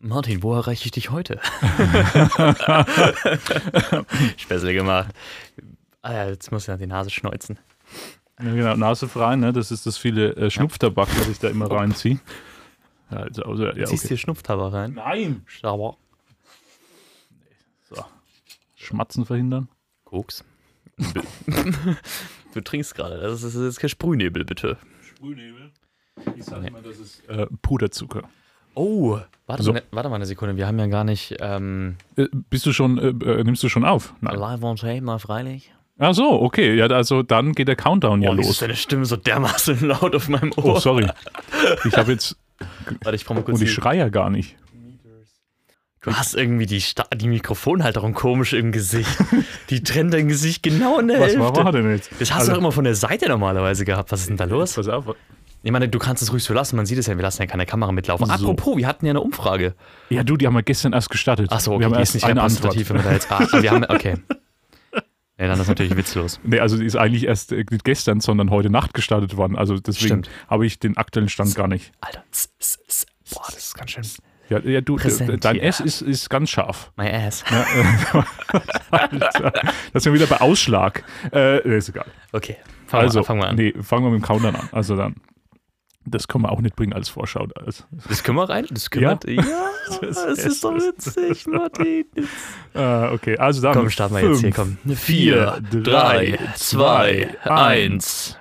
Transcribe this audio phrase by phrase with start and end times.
[0.00, 1.40] Martin, wo erreiche ich dich heute?
[4.36, 5.12] Spessel gemacht.
[6.02, 7.58] Ah ja, jetzt muss ich ja die Nase schneuzen.
[8.40, 9.52] Ja, genau, Nase frei, ne?
[9.52, 12.20] Das ist das viele äh, Schnupftabak, was ich da immer reinziehe.
[13.10, 14.14] Ja, also, also, ja, Ziehst okay.
[14.14, 14.92] dir Schnupftabak rein?
[14.94, 15.44] Nein!
[15.60, 15.96] Sauer.
[17.90, 18.04] So.
[18.76, 19.68] Schmatzen verhindern.
[20.04, 20.44] Koks.
[22.54, 23.18] du trinkst gerade.
[23.18, 24.78] Das ist jetzt kein Sprühnebel, bitte.
[25.02, 25.72] Sprühnebel.
[26.36, 28.28] Ich sage immer, das ist äh, Puderzucker.
[28.74, 29.72] Oh, warte, So.
[29.72, 30.56] mal, warte mal eine Sekunde.
[30.56, 33.84] Wir haben ja gar nicht ähm, Äh, bist du schon, äh, äh, nimmst du schon
[33.84, 34.14] auf?
[34.20, 34.36] Nein.
[34.36, 35.72] live on tape, mal freilich.
[35.98, 36.76] Ach so, okay.
[36.76, 38.50] Ja, also dann geht der Countdown ja oh, wieso los.
[38.52, 40.76] ist deine Stimme so dermaßen laut auf meinem Ohr?
[40.76, 41.08] Oh, sorry.
[41.84, 42.36] Ich habe jetzt,
[43.02, 44.56] Warte, ich brauch mal kurz und ich schreie ja gar nicht.
[46.02, 49.10] Du hast irgendwie die, Sta die Mikrofonhalterung komisch im Gesicht.
[49.70, 51.40] Die trennt dein Gesicht genau in der Was Hälfte.
[51.40, 52.10] war, war denn jetzt?
[52.20, 54.12] Das hast Also- du doch immer von der Seite normalerweise gehabt.
[54.12, 54.74] Was ist denn da los?
[54.74, 55.06] Pass auf.
[55.62, 56.76] Ich meine, du kannst es ruhig so lassen.
[56.76, 58.26] Man sieht es ja, wir lassen ja keine Kamera mitlaufen.
[58.26, 58.32] So.
[58.32, 59.74] Apropos, wir hatten ja eine Umfrage.
[60.08, 61.50] Ja, du, die haben wir gestern erst gestartet.
[61.50, 63.30] Achso, okay, wir haben die erst ist nicht eine repräsentativ, wenn Antwort.
[63.30, 63.54] wir da jetzt.
[63.54, 64.16] Ah, wir haben, okay.
[65.40, 66.40] Ja, dann ist natürlich witzlos.
[66.42, 69.56] Nee, also die ist eigentlich erst äh, nicht gestern, sondern heute Nacht gestartet worden.
[69.56, 71.92] Also deswegen habe ich den aktuellen Stand gar nicht.
[72.00, 72.24] Alter,
[73.32, 74.02] boah, das ist ganz schön.
[74.48, 75.64] Ja, ja du, Präsent äh, dein hier.
[75.64, 76.90] S ist, ist ganz scharf.
[76.96, 77.44] My ass.
[78.90, 79.52] Alter,
[79.92, 81.04] das sind wir wieder bei Ausschlag.
[81.32, 82.06] Äh, ist egal.
[82.32, 82.56] Okay,
[82.88, 83.24] fangen also, wir an.
[83.26, 83.56] Fangen wir an.
[83.56, 84.68] nee, fangen wir mit dem Countdown an.
[84.72, 85.14] Also dann,
[86.10, 87.46] das können wir auch nicht bringen als Vorschau.
[87.54, 88.66] Also, Das können wir rein?
[88.70, 89.24] Das kümmert.
[89.28, 89.42] Ja,
[90.00, 92.04] Das das, ist- doch witzig, Martin.
[92.74, 93.74] äh, okay, also dann.
[93.74, 94.78] Komm, starten wir jetzt hier, komm.
[94.94, 98.36] vier, drei, zwei, eins.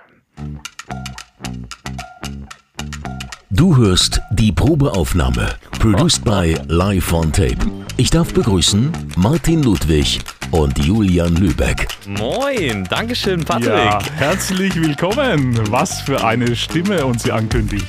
[3.49, 7.57] Du hörst die Probeaufnahme, produced by Live on Tape.
[7.95, 10.19] Ich darf begrüßen Martin Ludwig
[10.51, 11.87] und Julian Lübeck.
[12.07, 13.69] Moin, Dankeschön, Patrick.
[13.69, 15.57] Ja, herzlich willkommen.
[15.71, 17.87] Was für eine Stimme uns sie ankündigt.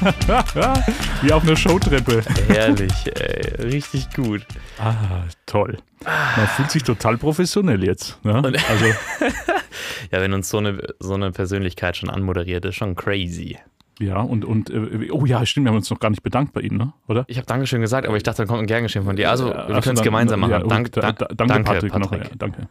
[1.22, 2.22] Wie auf einer Showtreppe.
[2.48, 3.66] Herrlich, ey.
[3.66, 4.46] Richtig gut.
[4.78, 5.78] Ah, toll.
[6.04, 8.16] Man fühlt sich total professionell jetzt.
[8.24, 8.36] Ne?
[8.44, 8.84] Also,
[10.12, 13.58] Ja, wenn uns so eine, so eine Persönlichkeit schon anmoderiert, ist schon crazy.
[14.00, 16.60] Ja, und, und äh, oh ja, stimmt, wir haben uns noch gar nicht bedankt bei
[16.60, 16.92] Ihnen, ne?
[17.08, 17.24] oder?
[17.28, 19.30] Ich habe Dankeschön gesagt, aber ich dachte, da kommt ein gern geschehen von dir.
[19.30, 20.50] Also, wir Also können es dann- gemeinsam machen.
[20.50, 21.98] Ja, und Dank, da, da, da, danke, Patrick.
[21.98, 22.30] Noch, Patrick.
[22.30, 22.68] ja, danke.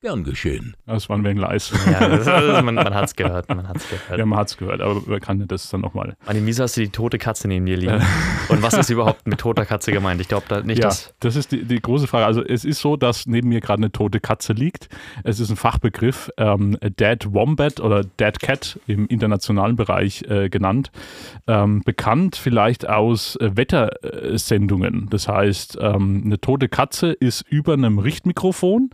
[0.00, 0.76] Gern geschehen.
[0.86, 1.74] Das war ein wenig leise.
[1.90, 3.48] Ja, das, das, man, man hat es gehört.
[3.48, 4.16] Man hat's gehört.
[4.16, 6.14] Ja, man hat es gehört, aber man kann das dann nochmal.
[6.24, 8.00] Martin, wieso hast du die tote Katze neben dir liegen?
[8.48, 10.20] Und was ist überhaupt mit toter Katze gemeint?
[10.20, 11.12] Ich glaube da nicht, Ja, dass.
[11.18, 12.26] das ist die, die große Frage.
[12.26, 14.88] Also es ist so, dass neben mir gerade eine tote Katze liegt.
[15.24, 20.92] Es ist ein Fachbegriff, ähm, Dead Wombat oder Dead Cat im internationalen Bereich äh, genannt.
[21.48, 25.08] Ähm, bekannt vielleicht aus äh, Wettersendungen.
[25.10, 28.90] Das heißt, ähm, eine tote Katze ist über einem Richtmikrofon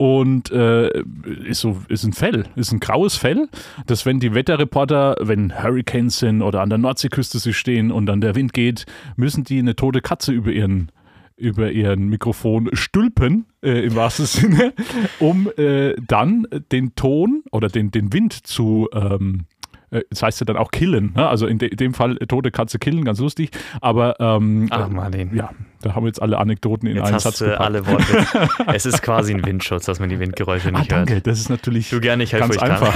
[0.00, 1.02] und äh,
[1.44, 3.48] ist, so, ist ein Fell, ist ein graues Fell,
[3.86, 8.20] das wenn die Wetterreporter, wenn Hurricanes sind oder an der Nordseeküste sie stehen und dann
[8.20, 10.90] der Wind geht, müssen die eine tote Katze über ihren
[11.38, 14.72] über ihren Mikrofon stülpen, äh, im wahrsten Sinne,
[15.20, 19.46] um äh, dann den Ton oder den, den Wind zu, ähm,
[19.90, 21.28] äh, das heißt ja dann auch killen, ne?
[21.28, 23.50] also in de dem Fall äh, tote Katze killen, ganz lustig,
[23.80, 25.34] aber ähm, Ach, Martin.
[25.34, 25.50] ja,
[25.80, 27.60] da haben wir jetzt alle Anekdoten in Jetzt einen hast Satz du gepackt.
[27.62, 28.26] alle Worte.
[28.74, 31.26] es ist quasi ein Windschutz, dass man die Windgeräusche Ah, nicht danke, hört.
[31.26, 32.94] das ist natürlich Du gerne, ich ganz einfach.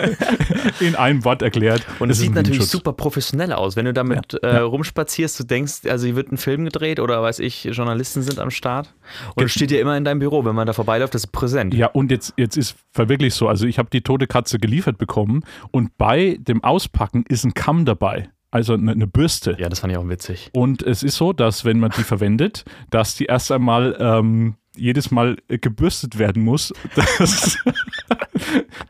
[0.80, 1.86] in einem Wort erklärt.
[1.98, 3.76] Und Das es sieht natürlich super professionell aus.
[3.76, 4.62] Wenn du damit Ja, äh, ja.
[4.64, 8.50] rumspazierst, du denkst, also hier wird ein Film gedreht oder weiß ich, Journalisten sind am
[8.50, 8.92] Start.
[9.34, 11.74] Und es steht ja immer in deinem Büro, wenn man da vorbeiläuft, das ist präsent.
[11.74, 15.44] Ja, und jetzt, jetzt ist wirklich so, also ich habe die tote Katze geliefert bekommen
[15.70, 19.56] und bei dem Auspacken ist ein Kamm dabei, also eine, eine Bürste.
[19.58, 20.50] Ja, das fand ich auch witzig.
[20.52, 25.10] Und es ist so, dass wenn man die verwendet, dass die erst einmal ähm, jedes
[25.10, 27.58] Mal äh, gebürstet werden muss, dass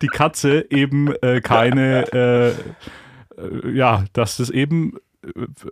[0.02, 2.48] die Katze eben äh, keine, äh,
[3.40, 4.94] äh, ja, dass das eben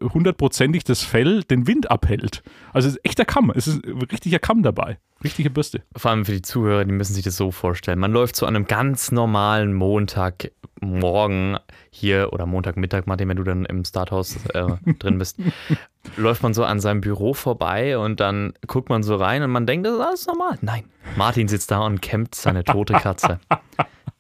[0.01, 2.43] hundertprozentig das Fell den Wind abhält.
[2.73, 5.83] Also es ist echter Kamm, es ist ein richtiger Kamm dabei, richtige Bürste.
[5.97, 7.99] Vor allem für die Zuhörer, die müssen sich das so vorstellen.
[7.99, 11.59] Man läuft zu einem ganz normalen Montagmorgen
[11.91, 14.67] hier oder Montagmittag, Martin, wenn du dann im Starthaus äh,
[14.99, 15.39] drin bist,
[16.17, 19.67] läuft man so an seinem Büro vorbei und dann guckt man so rein und man
[19.67, 20.59] denkt, das ist alles normal.
[20.61, 20.85] Nein,
[21.17, 23.41] Martin sitzt da und kämmt seine tote Katze.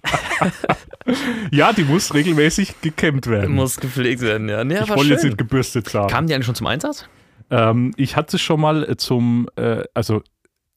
[1.51, 3.55] Ja, die muss regelmäßig gekämmt werden.
[3.55, 4.65] Muss gepflegt werden, ja.
[4.65, 6.09] Nee, ich wollte jetzt nicht gebürstet sagen.
[6.09, 7.06] Kamen die eigentlich schon zum Einsatz?
[7.51, 10.23] Ähm, ich hatte es schon mal äh, zum, äh, also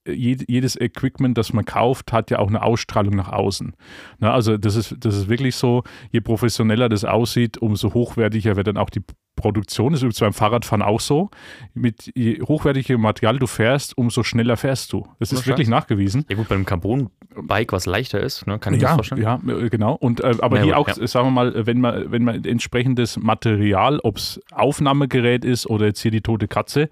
[0.05, 3.73] äh, jed- jedes Equipment, das man kauft, hat ja auch eine Ausstrahlung nach außen.
[4.19, 8.67] Na, also das ist, das ist wirklich so, je professioneller das aussieht, umso hochwertiger wird
[8.67, 9.01] dann auch die
[9.37, 11.29] Produktion, das ist übrigens beim Fahrradfahren auch so.
[11.73, 15.07] Mit je hochwertigem Material du fährst, umso schneller fährst du.
[15.19, 16.25] Das ist wirklich nachgewiesen.
[16.29, 19.21] Ja gut, bei einem Carbon-Bike, was leichter ist, ne, kann ich ja, mir vorstellen.
[19.21, 19.93] Ja, äh, genau.
[19.93, 21.07] Und, äh, aber Na hier gut, auch, ja.
[21.07, 26.01] sagen wir mal, wenn man, wenn man entsprechendes Material, ob es Aufnahmegerät ist oder jetzt
[26.01, 26.89] hier die tote Katze,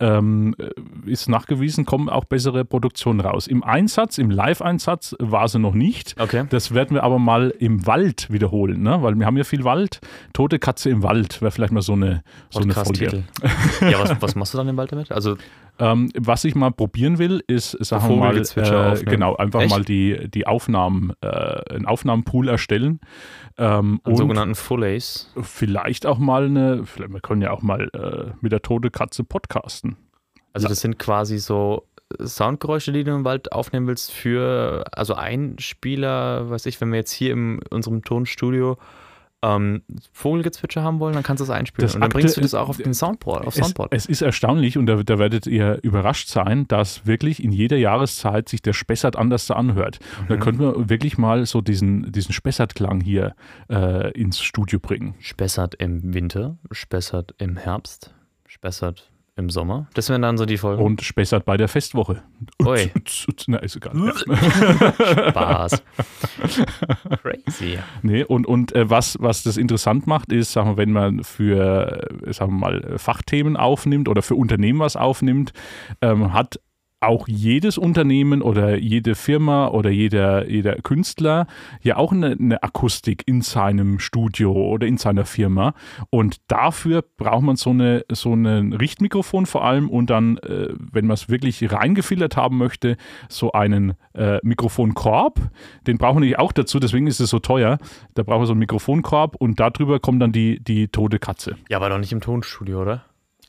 [0.00, 3.46] ähm, äh, ist nachgewiesen, kommen auch bessere Produktionen raus.
[3.46, 6.18] Im Einsatz, im Live-Einsatz war sie noch nicht.
[6.18, 6.44] Okay.
[6.48, 9.02] Das werden wir aber mal im Wald wiederholen, ne?
[9.02, 10.00] weil wir haben ja viel Wald.
[10.32, 12.72] Tote Katze im Wald wäre vielleicht mal so eine, so eine.
[12.72, 13.22] Podcast-Titel.
[13.80, 15.10] ja, was, was machst du dann im Wald damit?
[15.12, 15.36] Also,
[15.78, 19.70] Ähm, was ich mal probieren will, ist, sagen wir mal, äh, genau, einfach Echt?
[19.70, 23.00] mal die, die Aufnahmen, äh, einen Aufnahmenpool erstellen.
[23.56, 25.32] Ähm, einen und sogenannten Fullays.
[25.40, 29.24] vielleicht auch mal eine, vielleicht, wir können ja auch mal äh, mit der tote Katze
[29.24, 29.96] podcasten.
[30.52, 31.86] Also, das sind quasi so
[32.22, 37.12] Soundgeräusche, die du im Wald aufnehmen willst für, also Einspieler, weiß ich, wenn wir jetzt
[37.12, 38.76] hier in unserem Tonstudio
[39.42, 39.82] ähm,
[40.12, 41.86] Vogelgezwitscher haben wollen, dann kannst du es einspielen.
[41.86, 43.94] Das und dann bringst du das auch auf den Soundboard, auf Es, Soundboard.
[43.94, 48.48] es ist erstaunlich und da, da werdet ihr überrascht sein, dass wirklich in jeder Jahreszeit
[48.48, 49.98] sich der Spessart anders anhört.
[50.20, 50.40] Und da Mhm.
[50.40, 53.34] können wir wirklich mal so diesen, diesen Spessart-Klang hier
[53.70, 55.14] äh, ins Studio bringen.
[55.20, 58.14] Spessert im Winter, Spessert im Herbst,
[58.46, 59.10] Spessert
[59.40, 59.88] im Sommer.
[59.94, 60.82] Das wären dann so die Folgen.
[60.82, 62.22] Und Spessart bei der Festwoche.
[62.64, 62.90] Ui.
[63.48, 63.92] Na, ist egal.
[63.96, 64.92] Ja.
[65.30, 65.82] Spaß.
[67.22, 67.78] Crazy.
[68.02, 72.06] Nee, und und äh, was, was das interessant macht, ist, sagen wir, wenn man für,
[72.24, 75.52] äh, sagen wir mal, Fachthemen aufnimmt oder für Unternehmen was aufnimmt,
[76.00, 76.60] ähm, hat
[77.00, 81.46] auch jedes Unternehmen oder jede Firma oder jeder, jeder Künstler
[81.82, 85.74] ja auch eine, eine Akustik in seinem Studio oder in seiner Firma.
[86.10, 91.06] Und dafür braucht man so, eine, so ein Richtmikrofon vor allem und dann, äh, wenn
[91.06, 92.96] man es wirklich reingefiltert haben möchte,
[93.28, 95.40] so einen äh, Mikrofonkorb.
[95.86, 97.78] Den braucht nämlich auch dazu, deswegen ist es so teuer.
[98.14, 101.56] Da braucht man so einen Mikrofonkorb und darüber kommt dann die, die tote Katze.
[101.70, 103.04] Ja, aber doch nicht im Tonstudio, oder?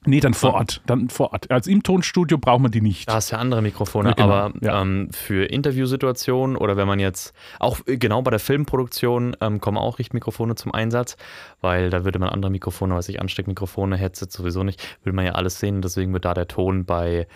[0.05, 0.81] Nee, dann vor Ort.
[0.87, 1.51] Dann vor Ort.
[1.51, 3.07] Also im Tonstudio braucht man die nicht.
[3.07, 4.81] Da hast du ja andere Mikrofone, Ja, genau, aber ja.
[4.81, 9.77] ähm, für Interviewsituationen oder wenn man jetzt, auch äh, genau bei der Filmproduktion ähm, kommen
[9.77, 11.17] auch Richtmikrofone zum Einsatz,
[11.61, 15.33] weil da würde man andere Mikrofone, weiß ich, Ansteckmikrofone, Headsets sowieso nicht, will man ja
[15.33, 17.27] alles sehen, deswegen wird da der Ton bei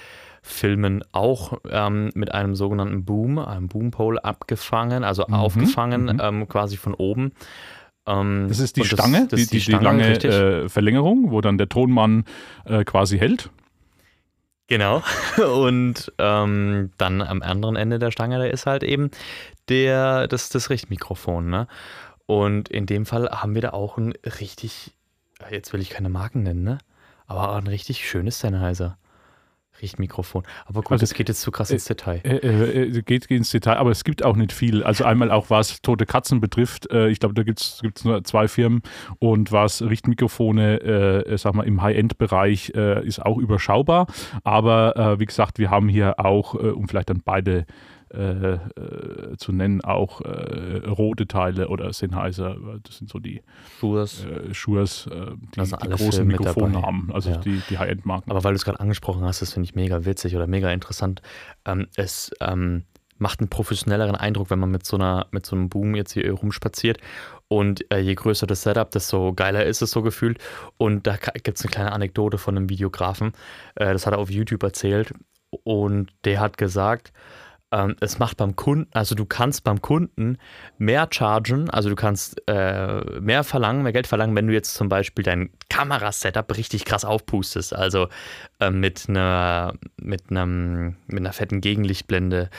[0.41, 6.93] Filmen auch ähm, mit einem sogenannten Boom, einem Boompole abgefangen, also aufgefangen, ähm, quasi von
[6.95, 7.31] oben.
[8.07, 10.31] Ähm, Das ist die Stange, das ist die, die, die lange richtig.
[10.33, 12.25] äh, Verlängerung, wo dann der Tonmann
[12.65, 13.49] äh, quasi hält.
[14.67, 15.03] Genau.
[15.37, 19.11] Und ähm, dann am anderen Ende der Stange, da ist halt eben
[19.69, 21.49] der, das, das Richtmikrofon.
[21.49, 21.67] Ne?
[22.25, 24.93] Und in dem Fall haben wir da auch ein richtig,
[25.51, 26.79] jetzt will ich keine Marken nennen, ne?
[27.27, 28.97] aber auch ein richtig schönes Sennheiser.
[29.81, 30.43] Richtmikrofon.
[30.65, 32.21] Aber gut, Also, das geht jetzt zu krass ins Detail.
[32.23, 34.83] Äh, äh, äh, geht ins Detail, aber es gibt auch nicht viel.
[34.83, 38.47] Also einmal auch was tote Katzen betrifft, äh, ich glaube, da gibt es nur zwei
[38.47, 38.81] Firmen
[39.19, 44.07] und was Richtmikrofone, äh, sag mal, im High-End-Bereich äh, ist auch überschaubar.
[44.43, 47.65] Aber äh, wie gesagt, wir haben hier auch, äh, um vielleicht dann beide
[48.15, 48.53] äh,
[49.33, 53.41] äh, zu nennen, auch äh, rote Teile oder Sennheiser, das sind so die
[53.79, 54.25] Schurs.
[54.25, 57.37] äh, Schurs, äh, die, sind die großen Mikrofone haben, also Ja.
[57.37, 58.31] die, die High-End-Marken.
[58.31, 61.21] Aber weil du es gerade angesprochen hast, das finde ich mega witzig oder mega interessant.
[61.65, 62.83] Ähm, es ähm,
[63.17, 66.31] macht einen professionelleren Eindruck, wenn man mit so einer, mit so einem Boom jetzt hier
[66.33, 66.97] rumspaziert.
[67.47, 70.39] Und äh, je größer das Setup, desto geiler ist es so gefühlt.
[70.77, 73.33] Und da gibt es eine kleine Anekdote von einem Videografen.
[73.75, 75.13] Äh, das hat er auf YouTube erzählt.
[75.63, 77.13] Und der hat gesagt,
[77.75, 80.37] ähm, es macht beim Kunden, also du kannst beim Kunden
[80.77, 84.87] mehr chargen, also du kannst äh, mehr verlangen, mehr Geld verlangen, wenn du jetzt zum
[84.87, 87.75] Beispiel dein Kamerasetup richtig krass aufpustest.
[87.75, 88.07] Also
[88.61, 92.49] äh, mit einer mit einem mit einer fetten Gegenlichtblende,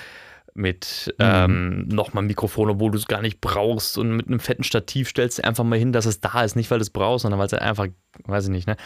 [0.53, 4.65] mit ähm, nochmal ein Mikrofon, obwohl du es gar nicht brauchst und mit einem fetten
[4.65, 7.23] Stativ stellst du einfach mal hin, dass es da ist, nicht weil du es brauchst,
[7.23, 7.87] sondern weil es halt einfach,
[8.25, 8.77] weiß ich nicht, ne?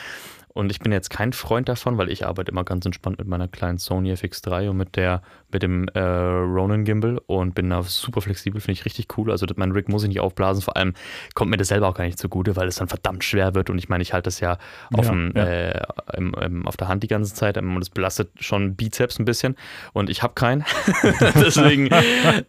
[0.52, 3.46] Und ich bin jetzt kein Freund davon, weil ich arbeite immer ganz entspannt mit meiner
[3.46, 8.20] kleinen Sony FX3 und mit der, mit dem äh, Ronin Gimbal und bin da super
[8.20, 9.30] flexibel, finde ich richtig cool.
[9.30, 10.94] Also mein Rig muss ich nicht aufblasen, vor allem
[11.34, 13.78] kommt mir das selber auch gar nicht zugute, weil es dann verdammt schwer wird und
[13.78, 14.58] ich meine, ich halte das ja,
[14.92, 15.44] auf, Ja, dem, ja.
[15.44, 15.82] Äh,
[16.16, 19.24] im, im, auf der Hand die ganze Zeit ähm, und es belastet schon Bizeps ein
[19.24, 19.56] bisschen
[19.92, 20.64] und ich habe keinen.
[21.36, 21.88] Deswegen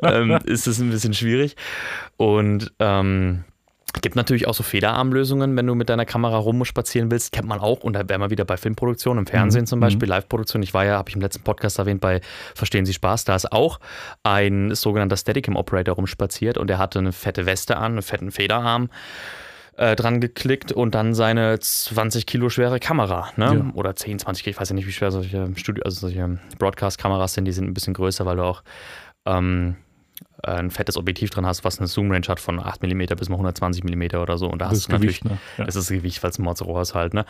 [0.01, 1.55] ähm, ist es ein bisschen schwierig
[2.17, 3.43] und ähm,
[4.01, 7.81] Gibt natürlich auch so Federarmlösungen, wenn du mit deiner Kamera rumspazieren willst, kennt man auch.
[7.83, 9.67] Und da wären wir wieder bei Filmproduktion, im Fernsehen Mhm.
[9.67, 10.63] zum Beispiel, Live-Produktion.
[10.63, 12.21] Ich war ja, habe ich im letzten Podcast erwähnt, bei
[12.55, 13.79] Verstehen Sie Spaß, da ist auch
[14.23, 18.89] ein sogenannter Steadicam-Operator rumspaziert und der hatte eine fette Weste an, einen fetten Federarm
[19.77, 23.45] äh, dran geklickt und dann seine 20 Kilo schwere Kamera, ne?
[23.67, 23.71] Ja.
[23.75, 27.33] Oder 10, 20 Kilo, ich weiß ja nicht, wie schwer solche Studio, also solche Broadcast-Kameras
[27.33, 28.63] sind, die sind ein bisschen größer, weil du auch
[29.25, 29.90] ähm, äh,
[30.43, 33.83] ein fettes Objektiv drin hast, was eine Zoom-Range hat von 8 mm bis mal 120
[33.83, 34.47] mm oder so.
[34.47, 35.39] Und da Das hast du Gewicht, natürlich, ne?
[35.57, 35.65] Ja.
[35.65, 37.25] das ist das Gewicht, weil es ein Mordsrohr ist halt, ne?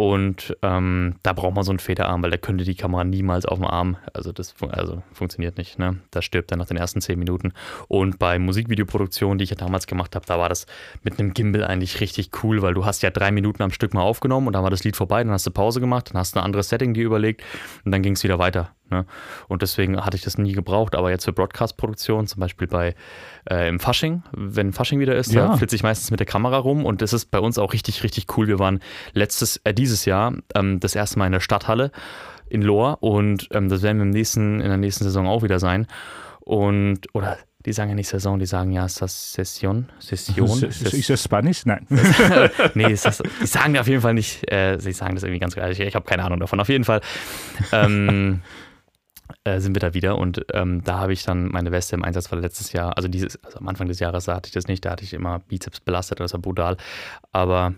[0.00, 3.58] Und ähm, da braucht man so einen Federarm, weil der könnte die Kamera niemals auf
[3.58, 5.98] dem Arm, also das fun- also funktioniert nicht, ne?
[6.12, 7.52] Da stirbt er nach den ersten 10 Minuten.
[7.88, 10.66] Und bei Musikvideoproduktionen, die ich ja damals gemacht habe, da war das
[11.02, 14.02] mit einem Gimbal eigentlich richtig cool, weil du hast ja drei Minuten am Stück mal
[14.02, 16.38] aufgenommen und dann war das Lied vorbei, dann hast du Pause gemacht, dann hast du
[16.40, 17.42] ein anderes Setting dir überlegt
[17.84, 18.70] und dann ging es wieder weiter.
[18.90, 19.04] Ne?
[19.48, 22.94] Und deswegen hatte ich das nie gebraucht, aber jetzt für Broadcast-Produktion, zum Beispiel bei
[23.50, 25.48] äh, im Fasching, wenn Fasching wieder ist, Ja.
[25.48, 28.02] da flitze ich meistens mit der Kamera rum und das ist bei uns auch richtig,
[28.02, 28.48] richtig cool.
[28.48, 28.80] Wir waren
[29.12, 31.90] letztes, äh, dieses Jahr ähm, das erste Mal in der Stadthalle
[32.48, 35.58] in Lohr und ähm, das werden wir im nächsten, in der nächsten Saison auch wieder
[35.58, 35.86] sein.
[36.40, 39.90] Und, oder die sagen ja nicht Saison, die sagen ja Session.
[39.98, 40.62] Session.
[40.62, 41.66] Ist das Spanisch?
[41.66, 41.86] Nein.
[42.74, 45.54] nee, ist das, die sagen auf jeden Fall nicht, äh, sie sagen das irgendwie ganz
[45.56, 45.72] geil.
[45.72, 46.60] Ich, ich habe keine Ahnung davon.
[46.60, 47.02] Auf jeden Fall
[47.72, 48.40] ähm,
[49.44, 52.30] äh, sind wir da wieder und ähm, da habe ich dann meine Weste im Einsatz,
[52.32, 54.84] weil letztes Jahr, also dieses, also am Anfang des Jahres da hatte ich das nicht,
[54.84, 56.76] da hatte ich immer Bizeps belastet, das war brutal.
[57.32, 57.74] Aber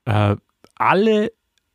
[0.05, 0.37] Äh,
[0.77, 1.33] alle,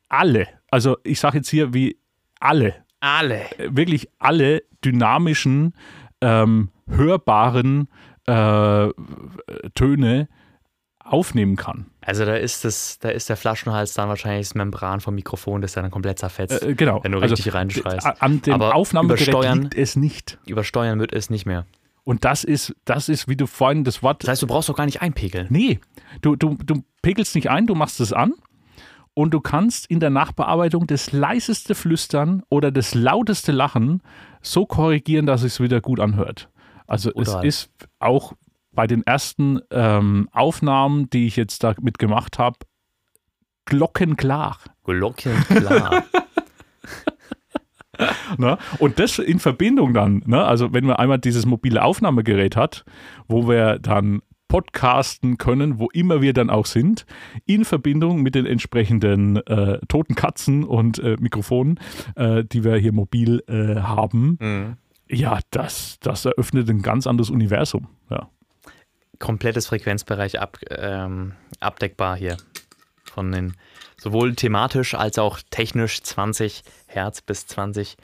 [0.07, 1.97] alle, also ich sage jetzt hier wie
[2.39, 3.41] alle, Alle.
[3.59, 5.73] äh, wirklich alle dynamischen,
[6.21, 7.87] ähm, hörbaren
[8.27, 8.89] äh,
[9.75, 10.27] Töne
[11.03, 11.87] aufnehmen kann.
[12.01, 15.73] Also da ist das, da ist der Flaschenhals dann wahrscheinlich das Membran vom Mikrofon, das
[15.73, 16.63] dann komplett zerfetzt.
[16.63, 17.03] Äh, genau.
[17.03, 18.05] Wenn du Also, richtig reinschreist.
[18.07, 20.37] d- An dem Aber Aufnahmegerät liegt es nicht.
[20.45, 21.65] Übersteuern wird es nicht mehr.
[22.03, 24.75] Und das ist, das ist, wie du vorhin das Wort Das heißt, du brauchst doch
[24.75, 25.47] gar nicht einpegeln.
[25.49, 25.79] Nee,
[26.21, 28.33] du, du, du pegelst nicht ein, du machst es an
[29.21, 34.01] und du kannst in der Nachbearbeitung das leiseste Flüstern oder das lauteste Lachen
[34.41, 36.49] so korrigieren, dass es wieder gut anhört.
[36.87, 37.45] Also Brutal.
[37.45, 38.33] es ist auch
[38.71, 42.57] bei den ersten ähm, Aufnahmen, die ich jetzt damit gemacht habe,
[43.65, 44.57] glockenklar.
[44.83, 46.03] Glocken, klar.
[48.37, 48.57] Ne?
[48.79, 50.43] Und das in Verbindung dann, ne?
[50.43, 52.83] also wenn man einmal dieses mobile Aufnahmegerät hat,
[53.27, 57.05] wo wir dann podcasten können, wo immer wir dann auch sind,
[57.45, 61.79] in Verbindung mit den entsprechenden äh, toten Katzen und äh, Mikrofonen,
[62.17, 64.37] äh, die wir hier mobil äh, haben.
[64.41, 64.77] Mhm.
[65.09, 67.87] Ja, das, das eröffnet ein ganz anderes Universum.
[68.09, 68.29] Ja.
[69.19, 71.31] komplettes Frequenzbereich ab, ähm,
[71.61, 72.35] abdeckbar hier.
[73.13, 73.53] Von den
[73.97, 77.97] sowohl thematisch als auch technisch 20 Hertz bis 20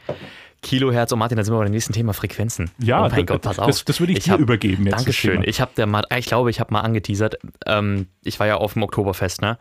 [0.62, 1.12] Kilohertz.
[1.12, 2.70] Und Martin, da sind wir bei dem nächsten Thema Frequenzen.
[2.80, 3.68] Ja, oh mein Gott, pass auf.
[3.68, 4.98] das, das würde ich, dir hab- übergeben jetzt.
[4.98, 5.44] Dankeschön.
[5.46, 7.38] Ich habe der mal, ich glaube, ich habe mal angeteasert.
[7.66, 9.58] Ähm, ich war ja auf dem Oktoberfest, ne?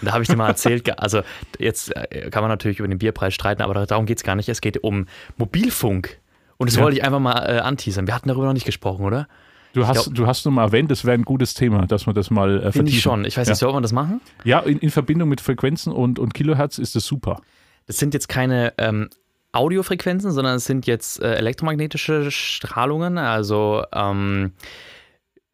[0.00, 1.22] Und da habe ich dir mal erzählt, also
[1.58, 4.48] jetzt äh, kann man natürlich über den Bierpreis streiten, aber darum geht es gar nicht.
[4.48, 5.06] Es geht um
[5.38, 6.18] Mobilfunk.
[6.58, 6.82] Und das Ja.
[6.82, 8.06] wollte ich einfach mal äh, anteasern.
[8.06, 9.28] Wir hatten darüber noch nicht gesprochen, oder?
[9.72, 12.12] Du hast, glaub- du hast nur mal erwähnt, das wäre ein gutes Thema, dass wir
[12.12, 13.00] das mal äh, Finde ich vertiefen.
[13.00, 13.24] schon.
[13.24, 13.52] Ich weiß ja.
[13.52, 14.20] nicht, soll man das machen?
[14.44, 17.40] Ja, in, in Verbindung mit Frequenzen und, und Kilohertz ist das super.
[17.86, 19.08] Das sind jetzt keine ähm,
[19.52, 24.52] Audiofrequenzen, sondern es sind jetzt äh, elektromagnetische Strahlungen, also ähm,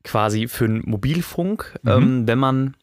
[0.05, 1.91] quasi für den Mobilfunk, Mhm.
[1.91, 2.77] ähm, wenn man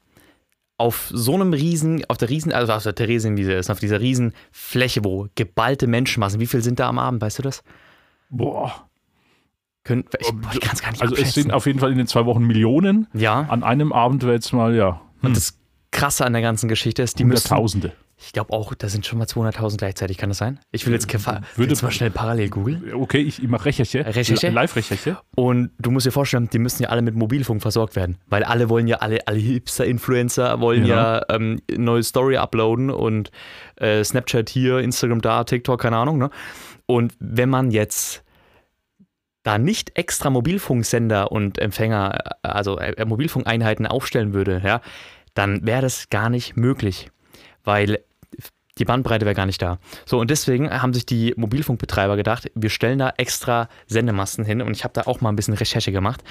[0.78, 4.34] auf so einem riesen, auf der riesen, also auf der Theresienwiese ist, auf dieser riesen
[4.52, 7.64] Fläche, wo geballte Menschenmassen, wie viel sind da am Abend, weißt du das?
[8.30, 8.88] Boah.
[9.84, 12.08] Können, ich ich kann es gar nicht Also es sind auf jeden Fall in den
[12.08, 13.08] zwei Wochen Millionen.
[13.14, 15.58] ja, An einem Abend wäre jetzt mal, ja, und das
[15.92, 17.92] Krasse an der ganzen Geschichte ist, die müssen, Hunderttausende.
[18.18, 20.60] ich glaube auch, da sind schon mal 200.000 gleichzeitig, kann das sein?
[20.72, 22.94] Ich will jetzt, Würde- würde jetzt mal schnell parallel googeln.
[22.96, 24.04] Okay, ich, ich mache Recherche.
[24.06, 24.50] Recherche?
[24.50, 25.18] Live-Recherche.
[25.36, 28.18] Und du musst dir vorstellen, die müssen ja alle mit Mobilfunk versorgt werden.
[28.28, 31.36] Weil alle wollen ja, alle, alle Hipster-Influencer wollen ja, Ja.
[31.36, 33.32] ähm, neue Story uploaden und
[33.76, 36.18] äh, Snapchat hier, Instagram da, TikTok, keine Ahnung.
[36.18, 36.30] Ne?
[36.86, 38.24] Und wenn man jetzt
[39.44, 44.82] da nicht extra Mobilfunksender und Empfänger, äh, also äh, Mobilfunkeinheiten aufstellen würde, ja,
[45.34, 47.12] dann wäre das gar nicht möglich.
[47.64, 48.00] Weil
[48.78, 49.78] die Bandbreite wäre gar nicht da.
[50.06, 54.76] So, und deswegen haben sich die Mobilfunkbetreiber gedacht, wir stellen da extra Sendemasten hin und
[54.76, 56.24] ich habe da auch mal ein bisschen Recherche gemacht.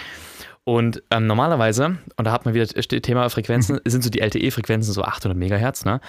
[0.65, 4.93] Und ähm, normalerweise, und da hat man wieder das Thema Frequenzen, sind so die LTE-Frequenzen
[4.93, 6.01] so 800 Megahertz, ne?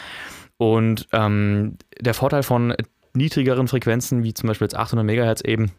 [0.57, 2.75] Und ähm, der Vorteil von
[3.13, 5.71] niedrigeren Frequenzen, wie zum Beispiel jetzt 800 Megahertz eben,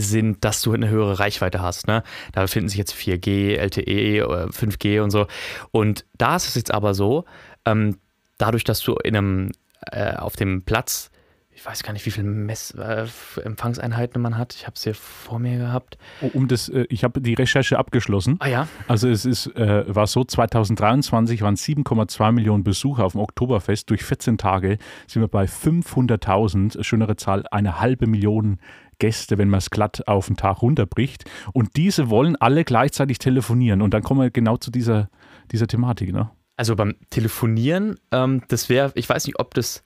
[0.00, 1.86] sind, dass du eine höhere Reichweite hast.
[1.86, 2.02] Ne?
[2.32, 5.26] Da befinden sich jetzt 4G, LTE, oder 5G und so.
[5.70, 7.24] Und da ist es jetzt aber so,
[7.64, 7.98] ähm,
[8.38, 9.52] dadurch, dass du in einem,
[9.90, 11.10] äh, auf dem Platz,
[11.54, 13.06] ich weiß gar nicht, wie viele Mess äh,
[13.44, 14.54] Empfangseinheiten man hat.
[14.54, 15.98] Ich habe es hier vor mir gehabt.
[16.22, 18.36] Oh, Um das, äh, ich habe die Recherche abgeschlossen.
[18.40, 23.20] Ah ja, Also es ist, äh, war so, 2023 waren 7,2 Millionen Besucher auf dem
[23.20, 23.90] Oktoberfest.
[23.90, 28.58] Durch 14 Tage sind wir bei 500.000, schönere Zahl, eine halbe Million
[29.02, 31.24] Gäste, wenn man es glatt auf den Tag runterbricht.
[31.52, 33.82] Und diese wollen alle gleichzeitig telefonieren.
[33.82, 35.08] Und dann kommen wir genau zu dieser,
[35.50, 36.12] dieser Thematik.
[36.12, 36.30] Ne?
[36.56, 39.82] also beim Telefonieren, ähm, das wäre, ich weiß nicht, ob das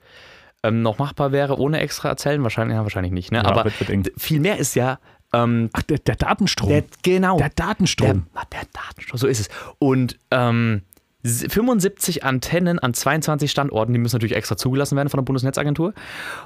[0.63, 2.43] ähm, noch machbar wäre ohne extra erzählen.
[2.43, 3.31] Wahrscheinlich, ja, wahrscheinlich nicht.
[3.31, 3.39] Ne?
[3.39, 3.71] Ja, Aber
[4.17, 4.99] viel mehr ist ja,
[5.33, 6.69] ähm, Ach, der, der Datenstrom.
[6.69, 8.27] der, genau, der Datenstrom.
[8.35, 9.49] Der, der Datenstrom, so ist es.
[9.79, 10.83] Und ähm,
[11.23, 15.93] 75 Antennen an 22 Standorten, die müssen natürlich extra zugelassen werden von der Bundesnetzagentur.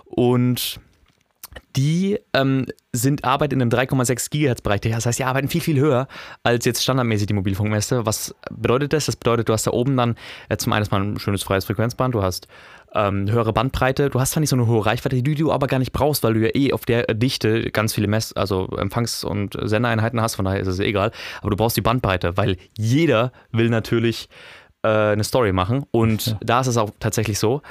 [0.05, 0.79] Und
[1.75, 4.81] die ähm, sind arbeiten in einem 3,6 Gigahertz-Bereich.
[4.81, 6.07] Das heißt, die arbeiten viel, viel höher
[6.43, 8.05] als jetzt standardmäßig die Mobilfunkmesse.
[8.05, 9.05] Was bedeutet das?
[9.05, 10.15] Das bedeutet, du hast da oben dann
[10.49, 12.47] äh, zum einen mal ein schönes freies Frequenzband, du hast
[12.93, 15.79] ähm, höhere Bandbreite, du hast zwar nicht so eine hohe Reichweite, die du aber gar
[15.79, 19.57] nicht brauchst, weil du ja eh auf der Dichte ganz viele Mess-, also Empfangs- und
[19.61, 21.11] Sendereinheiten hast, von daher ist es egal.
[21.41, 24.27] Aber du brauchst die Bandbreite, weil jeder will natürlich
[24.83, 26.37] äh, eine Story machen und Ja.
[26.41, 27.61] da ist es auch tatsächlich so.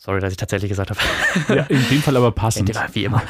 [0.00, 1.00] Sorry, dass ich tatsächlich gesagt habe.
[1.54, 2.72] Ja, in dem Fall aber passend.
[2.72, 3.20] Ja, wie immer.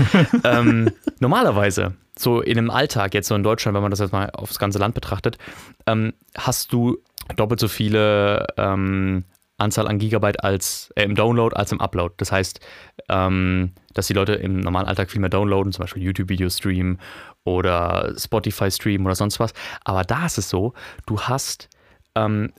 [0.44, 4.28] ähm, normalerweise, so in einem Alltag, jetzt so in Deutschland, wenn man das jetzt mal
[4.30, 5.38] aufs ganze Land betrachtet,
[5.86, 6.98] ähm, hast du
[7.36, 9.24] doppelt so viele ähm,
[9.56, 12.14] Anzahl an Gigabyte als äh, im Download als im Upload.
[12.18, 12.60] Das heißt,
[13.08, 17.00] ähm, dass die Leute im normalen Alltag viel mehr downloaden, zum Beispiel YouTube-Video streamen
[17.44, 19.54] oder Spotify streamen oder sonst was.
[19.84, 20.74] Aber da ist es so,
[21.06, 21.70] du hast
[22.14, 22.52] ähm,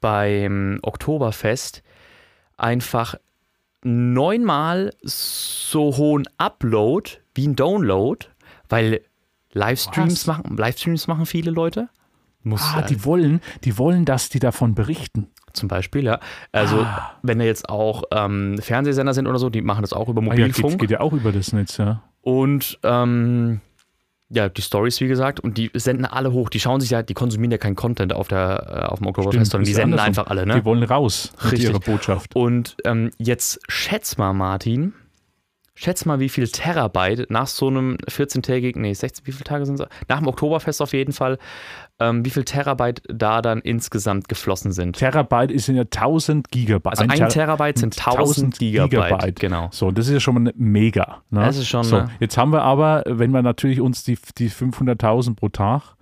[0.00, 1.82] beim Oktoberfest
[2.56, 3.16] einfach
[3.86, 8.26] neunmal so hohen Upload wie ein Download,
[8.68, 9.00] weil
[9.52, 10.38] Livestreams Was?
[10.38, 11.88] machen, Livestreams machen viele Leute.
[12.42, 15.28] Muss Ah, äh, die wollen, die wollen, dass die davon berichten.
[15.52, 16.20] zum Beispiel, ja.
[16.52, 17.12] Also Ah.
[17.22, 20.24] wenn da jetzt auch ähm, Fernsehsender sind oder so, die machen das auch über Ah,
[20.24, 20.72] ja, Mobilfunk.
[20.72, 22.02] geht, geht ja auch über das Netz, ja.
[22.20, 23.62] Und ähm,
[24.28, 26.48] ja, die Stories, wie gesagt, und die senden alle hoch.
[26.48, 29.52] Die schauen sich ja, die konsumieren ja keinen Content auf, der, äh, auf dem Oktoberfest,
[29.52, 30.08] sondern die senden andersrum.
[30.08, 30.54] einfach alle, ne?
[30.54, 31.70] Die wollen raus mit Richtig.
[31.70, 32.34] ihrer Botschaft.
[32.34, 34.94] Und ähm, jetzt schätz mal, Martin,
[35.78, 39.78] schätz mal, wie viel Terabyte nach so einem 14-tägigen, nee, 16, wie viele Tage sind
[39.78, 39.86] es?
[40.08, 41.38] Nach dem Oktoberfest auf jeden Fall,
[42.00, 44.96] ähm, wie viel Terabyte da dann insgesamt geflossen sind.
[44.96, 46.98] Terabyte ist ja 1000 Gigabyte.
[46.98, 49.38] Also ein, Ter- Terabyte sind 1000 Gigabyte.
[49.38, 49.68] Genau.
[49.70, 51.22] So, das ist ja schon mal mega.
[51.30, 51.40] Ne?
[51.40, 52.10] Das ist schon, So, ne?
[52.20, 55.94] jetzt haben wir aber, wenn wir natürlich uns die, die 500.000 pro Tag,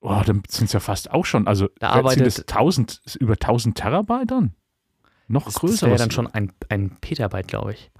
[0.00, 3.34] oh, dann sind es ja fast auch schon, also Da sind arbeitet- das 1000, über
[3.34, 4.54] 1000 Terabyte dann?
[5.26, 5.72] Noch Das, größer.
[5.72, 7.90] das wäre was- dann schon ein, ein Petabyte, glaube ich.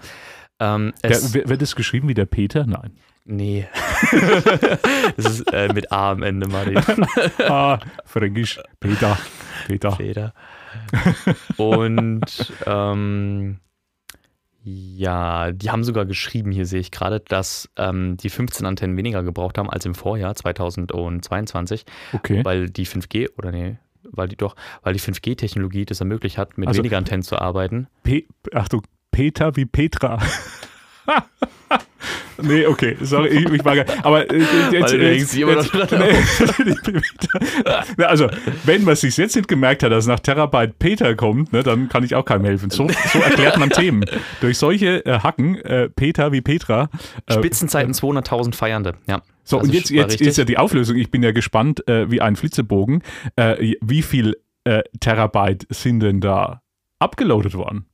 [0.65, 2.67] Ähm, Der, wird es geschrieben wie der Peter?
[2.67, 2.93] Nein.
[3.27, 3.67] Nee.
[5.17, 6.79] das ist äh, mit A am Ende, Martin.
[7.49, 8.61] ah, Fränkisch.
[8.81, 9.19] Peter.
[9.67, 9.93] Peter.
[9.93, 10.35] Feder.
[11.57, 13.59] Und ähm,
[14.63, 19.23] ja, die haben sogar geschrieben, hier sehe ich gerade, dass ähm, die 15 Antennen weniger
[19.23, 22.45] gebraucht haben als im Vorjahr 2022, Okay.
[22.45, 26.69] weil die 5G, oder nee, weil die doch, weil die 5G-Technologie das ermöglicht hat, mit
[26.69, 27.89] Also- weniger Antennen zu arbeiten.
[28.03, 28.83] Pe Achtung,
[29.15, 30.19] Peter wie Petra.
[32.43, 34.93] nee, okay, sorry, ich, ich war gar Aber äh, jetzt,
[37.97, 38.05] nee.
[38.05, 38.29] Also,
[38.65, 42.03] wenn man sich jetzt nicht gemerkt hat, dass nach Terabyte Peter kommt, ne, dann kann
[42.03, 42.71] ich auch keinem helfen.
[42.71, 44.05] So, so erklärt man Themen.
[44.41, 46.89] Durch solche äh, Hacken, äh, Peter wie Petra.
[47.27, 49.23] Äh, Spitzenzeiten 200.000 Feiernde, ja.
[49.45, 50.27] so, Also und jetzt, jetzt richtig.
[50.27, 50.97] ist ja die Auflösung.
[50.97, 53.05] Ich bin ja gespannt, äh, wie ein Flitzebogen.
[53.37, 56.63] Äh, wie viel äh, Terabyte sind denn da
[56.99, 57.87] abgeloadet worden?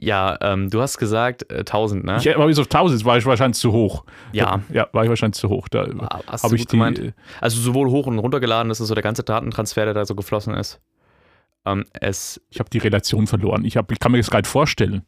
[0.00, 2.16] Ja, ähm, du hast gesagt äh, 1000, ne?
[2.18, 4.04] Ich, aber bis auf 1000 war ich wahrscheinlich zu hoch.
[4.32, 4.60] Ja.
[4.72, 5.68] Ja, war ich wahrscheinlich zu hoch.
[5.68, 6.68] Da habe ich die.
[6.68, 7.14] gemeint?
[7.40, 10.54] Also sowohl hoch und runtergeladen, das ist so der ganze Datentransfer, der da so geflossen
[10.54, 10.80] ist.
[11.66, 13.64] Ähm, es Ich habe die Relation verloren.
[13.64, 15.02] Ich, hab, ich kann mir das nicht vorstellen,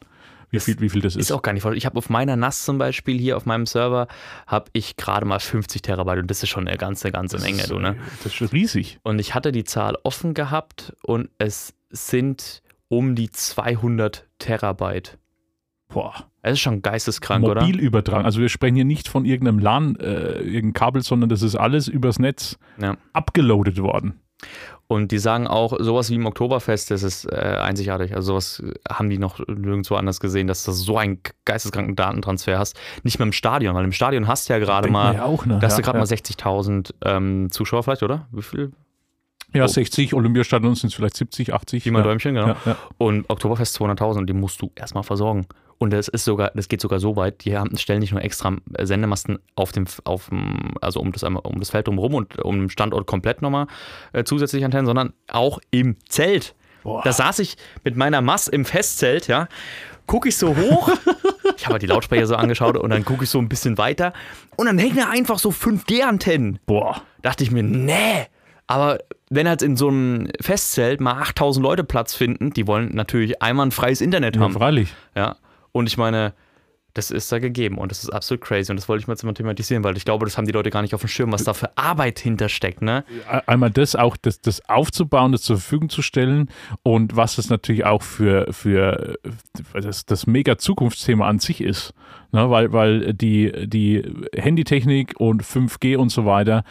[0.50, 1.32] wie viel, wie viel das ist ist.
[1.32, 1.76] auch gar nicht voll.
[1.76, 4.08] Ich habe auf meiner NAS zum Beispiel hier auf meinem Server,
[4.46, 7.68] habe ich gerade mal 50 Terabyte und das ist schon eine ganze, ganze Menge, das,
[7.68, 7.96] du, ne?
[8.18, 8.98] Das ist schon riesig.
[9.02, 15.18] Und ich hatte die Zahl offen gehabt und es sind um die 200 Terabyte.
[15.88, 16.14] Boah.
[16.42, 17.62] Es ist schon geisteskrank, oder?
[17.62, 18.24] Mobilübertragung.
[18.24, 21.88] Also wir sprechen hier nicht von irgendeinem LAN, äh, irgendeinem Kabel, sondern das ist alles
[21.88, 22.96] übers Netz Ja.
[23.12, 24.20] abgeloadet worden.
[24.88, 28.14] Und die sagen auch, sowas wie im Oktoberfest, das ist äh, einzigartig.
[28.14, 32.78] Also sowas haben die noch nirgendwo anders gesehen, dass du so einen geisteskranken Datentransfer hast.
[33.02, 35.58] Nicht mehr im Stadion, weil im Stadion hast du ja gerade mal, auch, ne?
[35.58, 36.04] da hast ja, du gerade ja.
[36.04, 38.28] mal 60.000 ähm, Zuschauer vielleicht, oder?
[38.30, 38.72] Wie viel?
[39.56, 39.68] Ja, Oh.
[39.68, 41.84] 60, Olympiastadion sind es vielleicht 70, 80.
[41.84, 42.04] Pi mal ja.
[42.04, 42.48] Däumchen, genau.
[42.48, 42.76] Ja, ja.
[42.98, 45.46] Und Oktoberfest 200.000 und die musst du erstmal versorgen.
[45.78, 48.56] Und das ist sogar, das geht sogar so weit, die haben, stellen nicht nur extra
[48.80, 52.70] Sendemasten auf dem, auf dem, also um das, um das Feld drumherum und um den
[52.70, 53.66] Standort komplett nochmal
[54.14, 56.54] äh, zusätzlich Antennen, sondern auch im Zelt.
[56.82, 57.02] Boah.
[57.04, 59.48] Da saß ich mit meiner Mass im Festzelt, ja,
[60.06, 60.88] gucke ich so hoch.
[61.56, 64.12] ich habe halt die Lautsprecher so angeschaut und dann gucke ich so ein bisschen weiter
[64.56, 66.58] und dann hängen da einfach so 5G-Antennen.
[66.64, 67.02] Boah.
[67.22, 68.26] Dachte ich mir, nee.
[68.66, 68.98] Aber
[69.30, 73.66] wenn halt in so einem Festzelt mal 8000 Leute Platz finden, die wollen natürlich einmal
[73.66, 74.54] ein freies Internet Ja, haben.
[74.54, 74.92] freilich.
[75.14, 75.36] Ja.
[75.72, 76.32] Und ich meine,
[76.94, 79.22] das ist da gegeben und das ist absolut crazy und das wollte ich mal jetzt
[79.22, 81.44] mal thematisieren, weil ich glaube, das haben die Leute gar nicht auf dem Schirm, was
[81.44, 83.04] da für Arbeit hintersteckt, ne?
[83.46, 86.48] einmal das auch, das, das aufzubauen, das zur Verfügung zu stellen
[86.82, 89.18] und was es natürlich auch für, für
[89.74, 91.92] das, das mega Zukunftsthema an sich ist.
[92.32, 92.48] Ne?
[92.48, 94.02] Weil, weil die, die
[94.34, 96.64] Handytechnik und 5G und so weiter,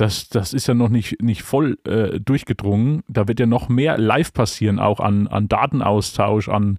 [0.00, 3.02] das, das ist ja noch nicht, nicht voll äh, durchgedrungen.
[3.08, 6.78] Da wird ja noch mehr live passieren, auch an, an Datenaustausch, an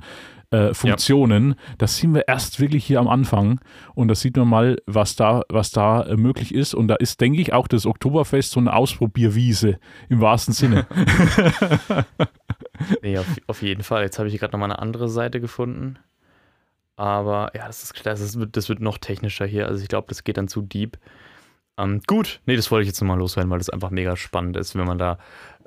[0.51, 1.55] äh, Funktionen.
[1.77, 3.61] Das sehen wir erst wirklich hier am Anfang.
[3.95, 6.73] Und da sieht man mal, was da, was da äh, möglich ist.
[6.73, 9.79] Und da ist, denke ich, auch das Oktoberfest so eine Ausprobierwiese
[10.09, 10.87] im wahrsten Sinne.
[13.01, 14.03] Nee, auf, auf jeden Fall.
[14.03, 15.97] Jetzt habe ich gerade nochmal eine andere Seite gefunden.
[16.95, 19.67] Aber ja, das ist, das, ist, das wird noch technischer hier.
[19.67, 20.97] Also ich glaube, das geht dann zu deep.
[21.81, 24.75] Ähm, gut, nee, das wollte ich jetzt nochmal loswerden, weil das einfach mega spannend ist,
[24.75, 25.17] wenn man da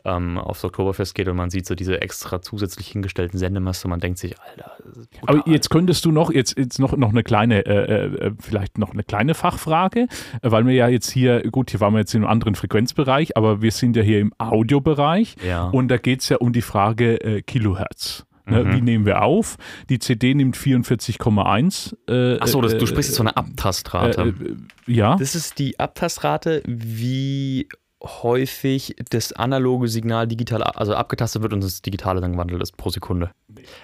[0.07, 4.01] ähm, aufs Oktoberfest geht und man sieht so diese extra zusätzlich hingestellten Sendemasten und man
[4.01, 5.41] denkt sich, Alter, das ist brutal.
[5.41, 8.93] Aber jetzt könntest du noch, jetzt, jetzt noch, noch eine kleine, äh, äh, vielleicht noch
[8.93, 10.01] eine kleine Fachfrage,
[10.43, 13.37] äh, weil wir ja jetzt hier, gut, hier waren wir jetzt in einem anderen Frequenzbereich,
[13.39, 15.69] aber wir sind ja hier im Audiobereich Ja.
[15.69, 18.27] und da geht es ja um die Frage äh, Kilohertz.
[18.47, 18.73] Ne, Mhm.
[18.75, 19.57] Wie nehmen wir auf?
[19.89, 21.97] Die CD nimmt 44,1.
[22.09, 24.21] Äh, Achso, das- du äh, sprichst jetzt von einer Abtastrate.
[24.23, 25.17] äh, äh, ja.
[25.17, 27.69] Das ist die Abtastrate, wie
[28.03, 32.91] häufig das analoge Signal digital, also abgetastet wird und das digitale dann gewandelt ist pro
[32.91, 33.31] Sekunde.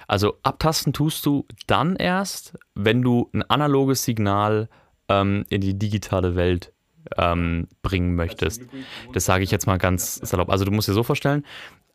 [0.07, 4.69] Also abtasten tust du dann erst, wenn du ein analoges Signal
[5.09, 6.71] ähm, in die digitale Welt
[7.17, 8.61] ähm, bringen möchtest.
[9.13, 10.51] Das sage ich jetzt mal ganz salopp.
[10.51, 11.43] Also du musst dir so vorstellen,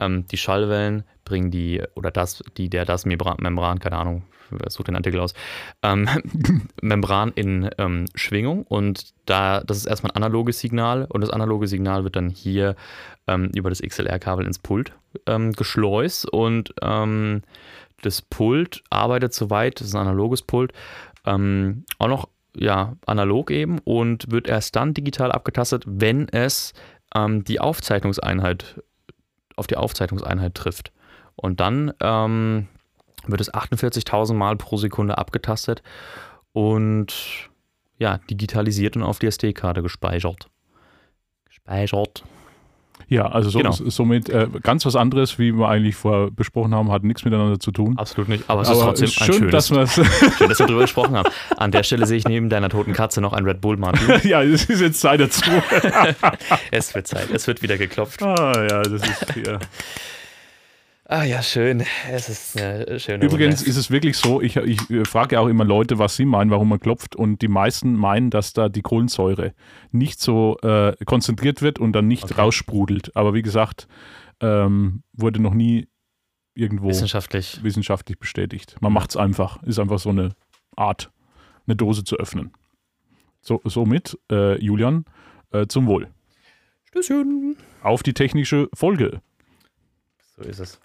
[0.01, 4.23] ähm, die Schallwellen bringen die, oder das, die, der das Membran, keine Ahnung,
[4.69, 5.35] such den Artikel aus,
[5.83, 6.09] ähm,
[6.83, 8.63] Membran in ähm, Schwingung.
[8.63, 11.07] Und da, das ist erstmal ein analoges Signal.
[11.09, 12.77] Und das analoge Signal wird dann hier
[13.27, 14.93] ähm, über das XLR-Kabel ins Pult
[15.27, 16.31] ähm, geschleust.
[16.31, 17.43] Und ähm,
[18.03, 20.73] das Pult arbeitet soweit, das ist ein analoges Pult,
[21.25, 26.73] auch noch ja, analog eben und wird erst dann digital abgetastet, wenn es
[27.15, 28.81] ähm, die Aufzeichnungseinheit
[29.57, 30.93] auf die Aufzeichnungseinheit trifft.
[31.35, 32.69] Und dann ähm,
[33.27, 35.83] wird es 48.000 Mal pro Sekunde abgetastet
[36.53, 37.51] und
[37.99, 40.49] ja, digitalisiert und auf die SD-Karte gespeichert.
[41.47, 42.25] Gespeichert.
[43.09, 43.71] Ja, also so, Genau.
[43.71, 47.71] somit äh, ganz was anderes, wie wir eigentlich vorher besprochen haben, hat nichts miteinander zu
[47.71, 47.97] tun.
[47.99, 48.45] Absolut nicht.
[48.49, 49.95] Aber es ist Aber trotzdem ist ein schön, schönes, dass
[50.39, 51.29] schön, dass wir darüber gesprochen haben.
[51.57, 54.09] An der Stelle sehe ich neben deiner toten Katze noch ein Red Bull, Martin.
[54.29, 55.43] ja, es ist jetzt Zeit dazu.
[56.73, 57.31] Es wird Zeit.
[57.31, 58.23] Es wird wieder geklopft.
[58.23, 59.27] ah, ja, das ist.
[59.47, 59.59] Ja.
[61.09, 61.85] Ah ja, schön.
[62.11, 63.71] Es ist eine schöne Übrigens Runde.
[63.71, 66.69] ist es wirklich so, ich, ich äh, frage auch immer Leute, was sie meinen, warum
[66.69, 67.15] man klopft.
[67.15, 69.55] Und die meisten meinen, dass da die Kohlensäure
[69.93, 72.35] nicht so äh, konzentriert wird und dann nicht Okay.
[72.41, 73.15] raussprudelt.
[73.15, 73.87] Aber wie gesagt,
[74.41, 75.87] ähm, wurde noch nie
[76.55, 77.63] irgendwo wissenschaftlich.
[77.63, 78.75] wissenschaftlich bestätigt.
[78.81, 79.63] Man macht es einfach.
[79.63, 80.31] Ist einfach so eine
[80.75, 81.13] Art,
[81.69, 82.51] eine Dose zu öffnen.
[83.43, 85.05] So, somit, äh, Julian,
[85.53, 86.09] äh, zum Wohl.
[86.89, 87.57] Stößchen.
[87.83, 89.21] Auf die technische Folge.
[90.37, 90.81] So ist es.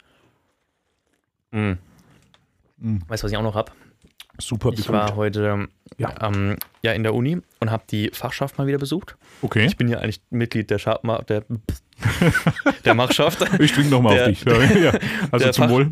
[1.52, 1.78] Mhm.
[2.78, 3.02] Mhm.
[3.08, 3.72] Weißt du, was ich auch noch habe?
[4.40, 6.16] Super Ich war heute Ja.
[6.28, 9.16] ähm, ja, in der Uni und habe die Fachschaft mal wieder besucht.
[9.42, 9.66] Okay.
[9.66, 11.44] Ich bin ja eigentlich Mitglied der, Scha der,
[12.86, 13.46] der Machschaft.
[13.60, 14.44] Ich trinke nochmal auf Der- dich.
[14.84, 14.94] Ja,
[15.32, 15.92] also zum Fach- Wohl.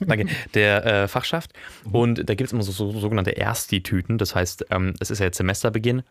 [0.00, 0.26] Danke.
[0.52, 1.52] Der äh, Fachschaft.
[1.90, 4.18] Und da gibt es immer so, so sogenannte Ersti-Tüten.
[4.18, 6.02] Das heißt, ähm, es ist ja jetzt Semesterbeginn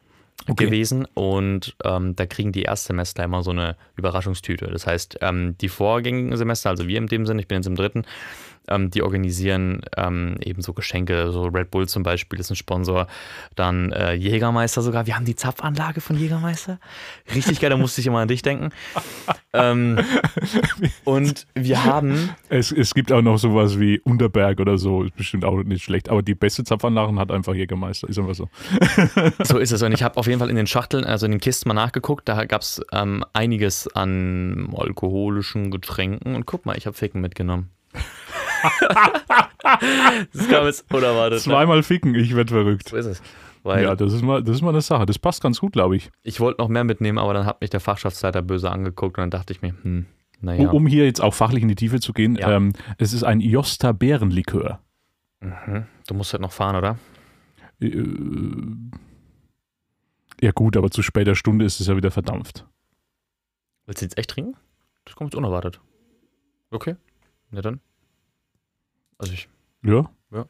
[0.50, 0.66] Okay.
[0.66, 4.68] gewesen und ähm, da kriegen die Erstsemester immer so eine Überraschungstüte.
[4.68, 7.76] Das heißt, ähm, die vorgängigen Semester, also wir in dem Sinne, ich bin jetzt im
[7.76, 8.04] dritten,
[8.67, 13.08] ähm, die organisieren ähm, eben so Geschenke, so Red Bull zum Beispiel ist ein Sponsor,
[13.56, 15.06] dann äh, Jägermeister sogar.
[15.06, 16.80] Wir haben die Zapfanlage von Jägermeister.
[17.34, 18.69] Richtig geil, da musste ich immer an dich denken.
[19.54, 19.99] ähm,
[21.04, 25.45] und wir haben Es, es gibt auch noch sowas wie Unterberg oder so, ist bestimmt
[25.45, 26.10] auch nicht schlecht.
[26.10, 28.49] Aber die beste Zapfanlagen hat einfach Jägermeister, ist einfach so.
[29.43, 29.82] So ist es.
[29.82, 32.28] Und ich habe auf jeden Fall in den Schachteln, also in den Kisten mal nachgeguckt.
[32.28, 36.36] Da gab es ähm, einiges an alkoholischen Getränken.
[36.36, 37.69] Und guck mal, ich habe Ficken mitgenommen.
[40.34, 41.39] das kam jetzt unerwartet.
[41.39, 41.51] Ne?
[41.54, 42.89] Zweimal ficken, ich werde verrückt.
[42.89, 43.21] So ist es.
[43.63, 45.06] Weil Ja, das ist, mal, das ist mal eine Sache.
[45.06, 46.12] Das passt ganz gut, glaube ich.
[46.23, 49.32] ich wollte noch mehr mitnehmen, aber dann hat mich der Fachschaftsleiter böse angeguckt und dann
[49.32, 50.06] dachte ich mir, hm,
[50.41, 50.69] naja.
[50.69, 52.51] Um, um hier jetzt auch fachlich in die Tiefe zu gehen, Ja.
[52.51, 54.80] ähm, es ist ein Josta Bärenlikör.
[55.41, 55.86] Mhm.
[56.08, 56.97] Du musst halt noch fahren, oder?
[57.82, 58.04] Äh,
[60.41, 62.65] ja gut, aber zu später Stunde ist es ja wieder verdampft.
[63.86, 64.56] Willst du jetzt echt trinken?
[65.06, 65.80] Das kommt jetzt unerwartet.
[66.71, 66.95] Okay.
[67.51, 67.80] Na dann.
[69.17, 69.47] Also ich.
[69.84, 70.49] Ja, Macht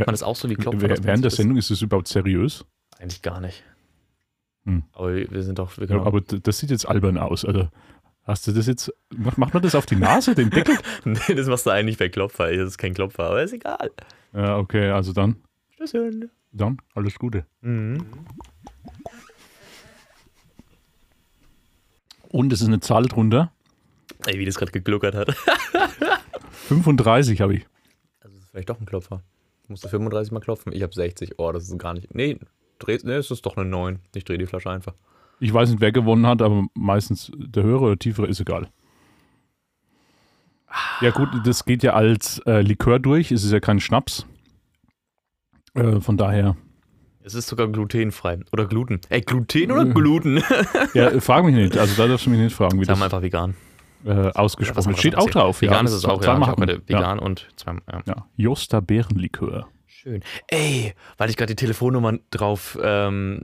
[0.00, 2.64] Wer- man das auch so wie man während der Sendung ist es überhaupt seriös.
[2.98, 3.62] Eigentlich gar nicht.
[4.64, 4.82] Hm.
[4.92, 5.76] Aber wir sind doch.
[5.78, 7.44] Wir Ja, aber das sieht jetzt albern aus.
[7.44, 7.68] Also,
[8.22, 10.76] hast du das jetzt, macht, macht man das auf die Nase, den Deckel?
[11.04, 12.50] Nee, das machst du eigentlich bei Klopfer.
[12.50, 13.90] Das ist kein Klopfer, aber ist egal.
[14.32, 15.36] Ja, okay, also dann,
[15.74, 16.30] Stößchen.
[16.52, 17.46] dann alles Gute.
[17.60, 18.04] Mhm.
[22.30, 23.52] Und es ist eine Zahl drunter.
[24.26, 25.36] Ey, wie das gerade gegluckert hat.
[26.68, 27.66] 35 habe ich.
[28.20, 29.22] Also, das ist vielleicht doch ein Klopfer.
[29.68, 30.72] Musst du 35 mal klopfen?
[30.72, 31.38] Ich habe 60.
[31.38, 32.14] Oh, das ist gar nicht.
[32.14, 32.38] Nee,
[32.78, 33.98] dreh, nee, es ist doch eine 9.
[34.14, 34.94] Ich drehe die Flasche einfach.
[35.40, 38.68] Ich weiß nicht, wer gewonnen hat, aber meistens der höhere oder tiefere ist egal.
[41.00, 43.30] Ja gut, das geht ja als äh, Likör durch.
[43.32, 44.26] Es ist ja kein Schnaps.
[45.74, 46.56] Äh, von daher,
[47.22, 48.40] Es ist sogar glutenfrei.
[48.52, 49.00] Oder Gluten.
[49.08, 49.94] Ey, Gluten oder Mhm.
[49.94, 50.42] Gluten?
[50.94, 51.76] ja, frag mich nicht.
[51.78, 53.54] Also da darfst du mich nicht fragen, wie wir einfach vegan.
[54.04, 54.98] Äh, ausgesprochen wird.
[54.98, 55.60] Steht auch drauf.
[55.62, 55.84] Vegan ja.
[55.84, 56.38] ist es auch, ja.
[56.38, 57.82] Ich vegan und zweimal.
[57.90, 58.02] Ja.
[58.06, 58.14] Ja.
[58.16, 58.26] ja.
[58.36, 59.68] Josta Bärenlikör.
[59.86, 60.22] Schön.
[60.48, 63.40] Ey, weil ich gerade die Telefonnummer drauf ähm,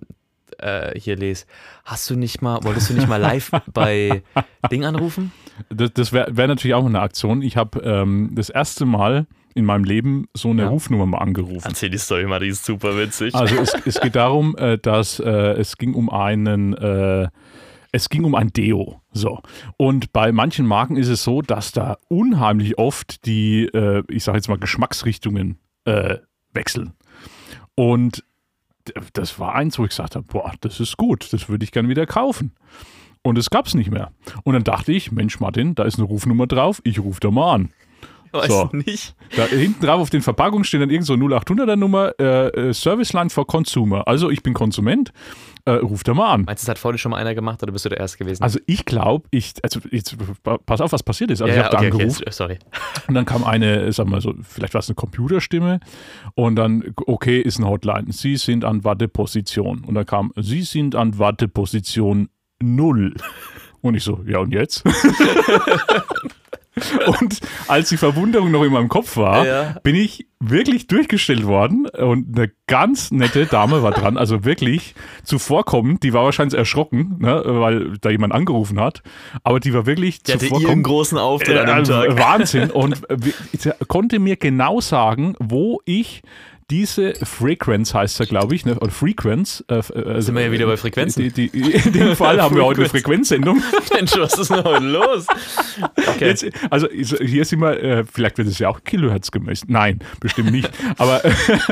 [0.58, 1.46] äh, hier lese.
[1.84, 4.22] Hast du nicht mal, wolltest du nicht mal live bei
[4.70, 5.32] Ding anrufen?
[5.70, 7.42] Das, das wäre wär natürlich auch eine Aktion.
[7.42, 10.68] Ich habe ähm, das erste Mal in meinem Leben so eine Ja.
[10.68, 11.66] Rufnummer mal angerufen.
[11.66, 13.34] Erzähl die Story mal, die ist super witzig.
[13.34, 17.28] Also es, es geht darum, äh, dass äh, es ging um einen, äh,
[17.92, 19.00] es ging um ein Deo.
[19.12, 19.40] So.
[19.76, 24.38] Und bei manchen Marken ist es so, dass da unheimlich oft die, äh, ich sage
[24.38, 26.18] jetzt mal, Geschmacksrichtungen äh,
[26.52, 26.92] wechseln.
[27.74, 28.24] Und
[29.12, 31.88] das war eins, wo ich gesagt habe, boah, das ist gut, das würde ich gern
[31.88, 32.52] wieder kaufen.
[33.22, 34.12] Und es gab es nicht mehr.
[34.44, 37.54] Und dann dachte ich, Mensch Martin, da ist eine Rufnummer drauf, ich rufe da mal
[37.54, 37.68] an.
[38.32, 38.68] Weiß so.
[38.72, 39.14] nicht.
[39.36, 43.30] Da hinten drauf auf den Verpackungen steht dann irgend so 0800er Nummer, äh, äh, Serviceline
[43.30, 44.06] for Consumer.
[44.06, 45.12] Also ich bin Konsument,
[45.64, 46.42] äh, ruft da mal an.
[46.44, 48.18] Meinst du, das hat vor dir schon mal einer gemacht oder bist du der Erste
[48.18, 48.42] gewesen?
[48.42, 51.42] Also ich glaube, ich, also jetzt, pa- pass auf, was passiert ist.
[51.42, 52.58] Also ja, ich habe ja, da okay, angerufen okay, sorry.
[53.08, 55.80] und dann kam eine, sag mal so, vielleicht war es eine Computerstimme
[56.34, 58.06] und dann, okay, ist eine Hotline.
[58.12, 59.84] Sie sind an Warteposition.
[59.84, 62.28] Und dann kam, Sie sind an Warteposition
[62.62, 63.14] 0.
[63.82, 64.84] Und ich so, ja und jetzt?
[67.20, 69.76] und als die Verwunderung noch in meinem Kopf war, Ja.
[69.82, 76.02] bin ich wirklich durchgestellt worden und eine ganz nette Dame war dran, also wirklich zuvorkommend,
[76.02, 79.02] die war wahrscheinlich erschrocken, ne, weil da jemand angerufen hat,
[79.42, 80.86] aber die war wirklich Der hatte ihren zuvorkommend.
[80.86, 82.18] großen Auftritt Äh, an dem also Tag.
[82.18, 82.70] Wahnsinn.
[82.70, 83.02] Und
[83.88, 86.22] konnte mir genau sagen, wo ich
[86.70, 88.78] diese Frequenz heißt er, glaube ich, ne?
[88.78, 89.64] oder Frequenz.
[89.68, 91.22] Äh, äh, Sind wir ja wieder bei Frequenzen?
[91.22, 93.60] Die, die, in dem Fall haben wir heute eine Frequenzsendung.
[93.94, 95.26] Mensch, was ist denn heute los?
[95.96, 96.28] Okay.
[96.28, 99.66] Jetzt, also hier sind wir, äh, vielleicht wird es ja auch Kilohertz gemessen.
[99.70, 100.70] Nein, bestimmt nicht.
[100.96, 101.22] Aber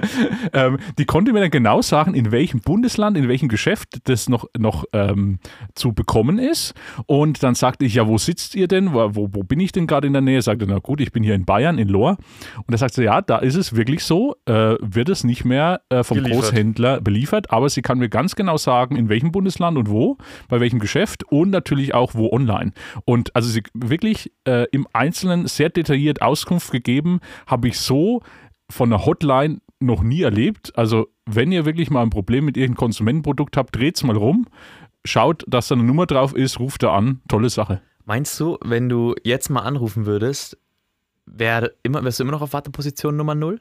[0.52, 4.46] ähm, die konnte mir dann genau sagen, in welchem Bundesland, in welchem Geschäft das noch,
[4.58, 5.38] noch ähm,
[5.74, 6.74] zu bekommen ist.
[7.06, 8.92] Und dann sagte ich, ja, wo sitzt ihr denn?
[8.92, 10.42] Wo, wo, wo bin ich denn gerade in der Nähe?
[10.42, 12.18] Sagte, na gut, ich bin hier in Bayern, in Lohr.
[12.66, 16.03] Und er sagte, ja, da ist es wirklich so, äh, wird es nicht mehr äh,
[16.03, 16.42] vom Geliefert.
[16.42, 20.61] Großhändler beliefert, aber sie kann mir ganz genau sagen, in welchem Bundesland und wo, bei
[20.61, 22.72] welchem Geschäft und natürlich auch wo online.
[23.05, 28.22] Und also sie wirklich äh, im Einzelnen sehr detailliert Auskunft gegeben, habe ich so
[28.70, 30.77] von einer Hotline noch nie erlebt.
[30.77, 34.46] Also wenn ihr wirklich mal ein Problem mit irgendeinem Konsumentenprodukt habt, dreht's mal rum,
[35.05, 37.81] schaut, dass da eine Nummer drauf ist, ruft da an, tolle Sache.
[38.05, 40.59] Meinst du, wenn du jetzt mal anrufen würdest,
[41.27, 43.61] wär immer, wärst du immer noch auf Warteposition Nummer 0?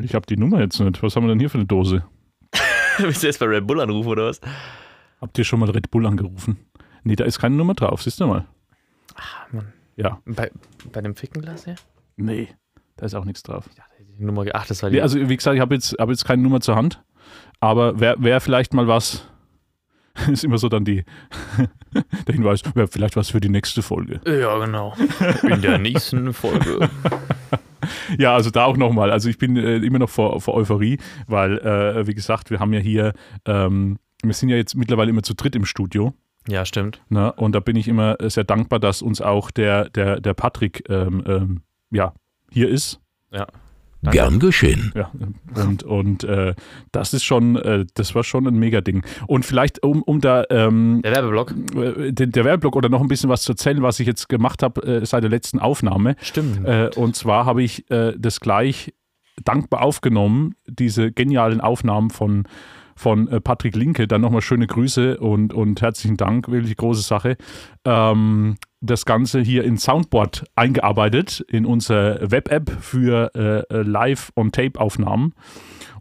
[0.00, 1.02] Ich habe die Nummer jetzt nicht.
[1.02, 2.04] Was haben wir denn hier für eine Dose?
[2.98, 4.40] Willst du jetzt bei Red Bull anrufen oder was?
[5.20, 6.58] Habt ihr schon mal Red Bull angerufen?
[7.02, 8.46] Nee, da ist keine Nummer drauf, siehst du mal.
[9.16, 9.72] Ah, Mann.
[9.96, 10.20] Ja.
[10.26, 10.50] Bei,
[10.92, 11.76] bei dem Fickenglas hier?
[12.16, 12.48] Nee,
[12.96, 13.68] da ist auch nichts drauf.
[13.76, 13.84] Ja,
[14.18, 14.96] die Nummer, ach, das war die.
[14.96, 17.02] Nee, also wie gesagt, ich habe jetzt, hab jetzt keine Nummer zur Hand,
[17.60, 19.28] aber wäre wär vielleicht mal was,
[20.28, 21.04] ist immer so dann die,
[22.26, 24.20] der Hinweis, wäre vielleicht was für die nächste Folge.
[24.26, 24.94] ja, genau.
[25.42, 26.88] In der nächsten Folge.
[28.18, 31.58] Ja, also da auch nochmal, also ich bin äh, immer noch vor, vor Euphorie, weil,
[31.58, 33.12] äh, wie gesagt, wir haben ja hier,
[33.44, 36.14] ähm, wir sind ja jetzt mittlerweile immer zu dritt im Studio.
[36.48, 37.02] Ja, stimmt.
[37.08, 37.32] Ne?
[37.34, 41.22] Und da bin ich immer sehr dankbar, dass uns auch der, der, der Patrick ähm,
[41.26, 42.14] ähm, ja,
[42.50, 43.00] hier ist.
[43.30, 43.46] Ja.
[44.00, 44.16] Danke.
[44.16, 44.92] Gern geschehen.
[44.94, 45.10] Ja,
[45.56, 46.54] und, und äh,
[46.92, 49.04] das ist schon, äh, das war schon ein Mega-Ding.
[49.26, 51.54] Und vielleicht, um, um da ähm, Der Werbeblock.
[51.74, 54.62] äh, den, der Werbeblock oder noch ein bisschen was zu erzählen, was ich jetzt gemacht
[54.62, 56.14] habe äh, seit der letzten Aufnahme.
[56.22, 56.64] Stimmt.
[56.64, 58.94] Äh, und zwar habe ich äh, das gleich
[59.44, 62.44] dankbar aufgenommen, diese genialen Aufnahmen von,
[62.94, 64.06] von äh, Patrick Linke.
[64.06, 67.36] Dann nochmal schöne Grüße und, und herzlichen Dank, wirklich große Sache.
[67.84, 75.34] Ähm, das Ganze hier in Soundboard eingearbeitet, in unsere Web-App für äh, äh, Live-on-Tape-Aufnahmen.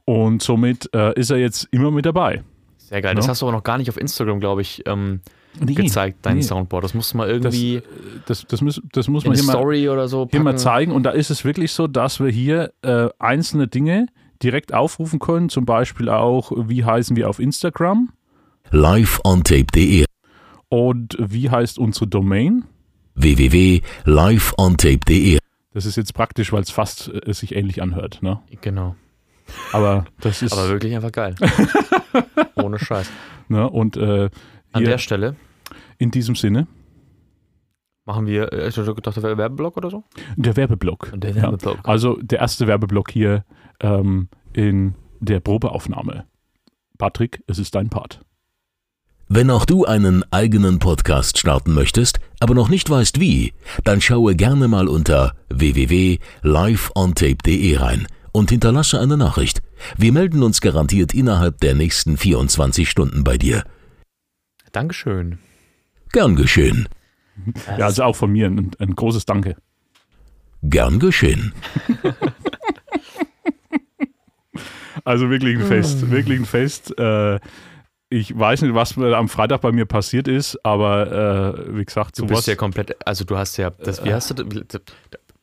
[0.06, 2.44] Und somit äh, ist er jetzt immer mit dabei.
[2.78, 3.16] Sehr geil.
[3.16, 3.32] Das Ja.
[3.32, 5.22] hast du aber noch gar nicht auf Instagram, glaube ich, ähm,
[5.60, 6.42] Nee, gezeigt, dein nee.
[6.44, 6.84] Soundboard.
[6.84, 7.82] Das musst du mal irgendwie
[8.28, 10.58] Das, das, muss, das muss man hier mal, Story oder so hier mal packen.
[10.60, 10.92] zeigen.
[10.92, 14.06] Und da ist es wirklich so, dass wir hier äh, einzelne Dinge
[14.44, 15.50] direkt aufrufen können.
[15.50, 18.10] Zum Beispiel auch, wie heißen wir auf Instagram
[18.70, 20.06] liveontape.de
[20.69, 22.65] und wie heißt unsere Domain.
[23.15, 25.39] www.liveontape.de
[25.73, 28.19] Das ist jetzt praktisch, weil es fast äh, sich ähnlich anhört.
[28.21, 28.39] Ne?
[28.62, 28.95] Genau.
[29.71, 30.51] Aber das ist.
[30.53, 31.36] Aber wirklich einfach geil.
[32.56, 33.10] Ohne Scheiß.
[33.47, 33.69] ne?
[33.69, 34.30] Und äh,
[34.73, 35.36] An der Stelle
[35.97, 36.67] in diesem Sinne
[38.06, 40.03] machen wir, äh, ich hätte gedacht, der Werbeblock oder so.
[40.36, 41.12] der Werbeblock.
[41.15, 41.43] Der Ja.
[41.43, 41.80] Werbeblock.
[41.84, 43.45] Also der erste Werbeblock hier
[43.80, 46.25] ähm, in der Probeaufnahme.
[46.97, 48.21] Patrick, es ist dein Part.
[49.30, 53.52] Wenn auch du einen eigenen Podcast starten möchtest, aber noch nicht weißt wie,
[53.84, 59.62] dann schaue gerne mal unter www.liveontape.de rein und hinterlasse eine Nachricht.
[59.98, 63.66] Wir melden uns garantiert innerhalb der nächsten 24 Stunden bei dir.
[64.72, 65.40] Dankeschön.
[66.13, 66.88] Gern geschehen.
[67.78, 69.58] Ja, also auch von mir ein, ein großes Danke.
[70.63, 71.52] Gern geschehen.
[75.04, 75.66] Also wirklich ein.
[75.66, 76.94] Fest, wirklich ein Fest.
[77.00, 77.40] Äh,
[78.10, 82.24] ich weiß nicht, was am Freitag bei mir passiert ist, aber äh, wie gesagt, Du
[82.24, 82.38] sowas.
[82.39, 84.82] bist ja komplett, also du hast ja, das, wie hast du, das,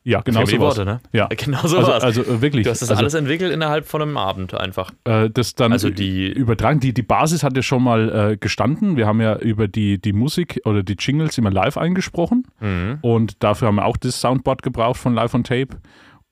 [0.07, 0.59] ja, genau sowas.
[0.77, 0.99] Worte, ne?
[1.13, 1.27] Ja.
[1.35, 2.63] Genau so Also, also äh, wirklich.
[2.65, 4.91] Du hast das also, alles entwickelt innerhalb von einem Abend einfach.
[5.05, 6.79] äh, das dann Also die- übertragen.
[6.79, 8.97] Die, die Basis hat ja schon mal äh, gestanden.
[8.97, 12.45] Wir haben ja über die, die Musik oder die Jingles immer live eingesprochen.
[12.59, 12.99] Mhm.
[13.01, 15.69] Und dafür haben wir auch das Soundboard gebraucht von Live on Tape.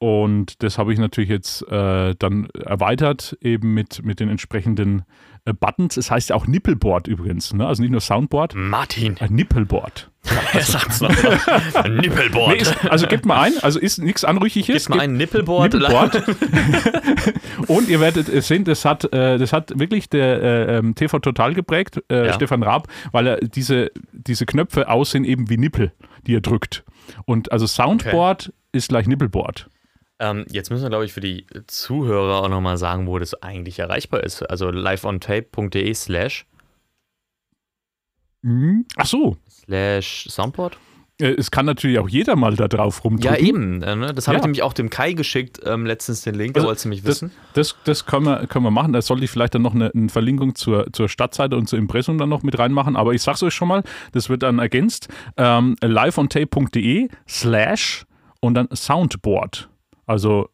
[0.03, 5.03] Und das habe ich natürlich jetzt äh, dann erweitert, eben mit, mit den entsprechenden
[5.45, 5.95] äh, Buttons.
[5.95, 7.65] Es heißt ja auch Nippelboard übrigens, ne?
[7.65, 10.11] also nicht nur Soundboard, Martin, ein Nippelboard.
[10.51, 11.39] er sagt's nochmal.
[11.89, 12.49] Nippelboard.
[12.49, 14.87] Nee, ist, also gebt mal ein, also ist nichts Anrüchiges.
[14.87, 15.73] Gib mal ein Nippelboard.
[15.73, 16.21] Nippelboard.
[17.67, 21.19] Und ihr werdet es sehen, das hat, äh, das hat wirklich der äh, ähm, TV
[21.19, 22.33] Total geprägt, äh, Ja.
[22.33, 25.93] Stefan Raab, weil er diese, diese Knöpfe aussehen eben wie Nippel,
[26.27, 26.83] die er drückt.
[27.23, 29.69] Und also Soundboard ist gleich Nippelboard.
[30.19, 33.79] Ähm, jetzt müssen wir, glaube ich, für die Zuhörer auch nochmal sagen, wo das eigentlich
[33.79, 34.43] erreichbar ist.
[34.43, 36.45] Also liveontape.de slash
[38.97, 39.37] Ach so.
[39.49, 40.77] slash Soundboard.
[41.21, 43.45] Äh, Es kann natürlich auch jeder mal da drauf Ja, rumdrücken.
[43.45, 43.81] eben.
[43.83, 44.13] Äh, ne?
[44.13, 44.39] Das habe Ja.
[44.39, 47.01] ich nämlich auch dem Kai geschickt, ähm, letztens den Link, Also, der wollte es nämlich
[47.03, 47.31] das, wissen.
[47.53, 48.91] das, das können, wir, können wir machen.
[48.91, 52.17] Da sollte ich vielleicht dann noch eine, eine Verlinkung zur, zur Stadtseite und zur Impressum
[52.17, 52.95] dann noch mit reinmachen.
[52.97, 55.07] Aber ich sag's euch schon mal, das wird dann ergänzt.
[55.37, 58.05] Ähm, liveontape.de slash
[58.41, 59.69] und dann Soundboard.
[60.05, 60.49] Also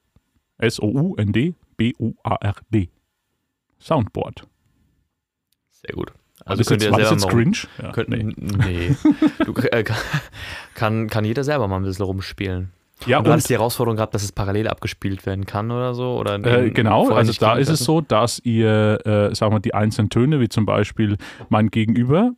[0.58, 0.90] S-O-U-N-D-B-U-A-R-D.
[3.80, 4.48] Soundboard.
[5.70, 6.12] Sehr gut.
[6.46, 7.58] Also könnt jetzt, ihr selber jetzt mal cringe?
[7.82, 8.24] Ja, könnt, nee.
[8.24, 8.96] nee.
[9.46, 9.84] du, äh,
[10.74, 12.72] kann, kann jeder selber mal ein bisschen rumspielen.
[13.06, 15.94] Ja, und du und hast die Herausforderung gehabt, dass es parallel abgespielt werden kann oder
[15.94, 16.18] so?
[16.18, 20.10] Oder äh, genau, also da ist es so, dass ihr, äh, sagen wir, die einzelnen
[20.10, 22.34] Töne, wie zum Beispiel mein Gegenüber.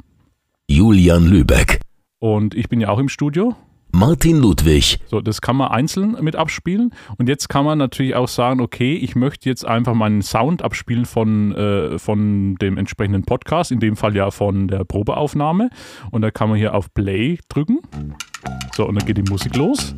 [0.67, 1.79] Julian Lübeck.
[2.19, 3.55] Und ich bin ja auch im Studio.
[3.91, 4.99] Martin Ludwig.
[5.07, 6.93] So, das kann man einzeln mit abspielen.
[7.17, 11.05] Und jetzt kann man natürlich auch sagen, okay, ich möchte jetzt einfach meinen Sound abspielen
[11.05, 15.69] von, äh, von dem entsprechenden Podcast, in dem Fall ja von der Probeaufnahme.
[16.11, 17.79] Und da kann man hier auf Play drücken.
[18.75, 19.95] So, und dann geht die Musik los.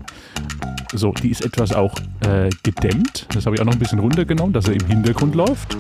[0.96, 3.26] So, die ist etwas auch äh, gedämmt.
[3.34, 5.76] Das habe ich auch noch ein bisschen runtergenommen, dass er im Hintergrund läuft.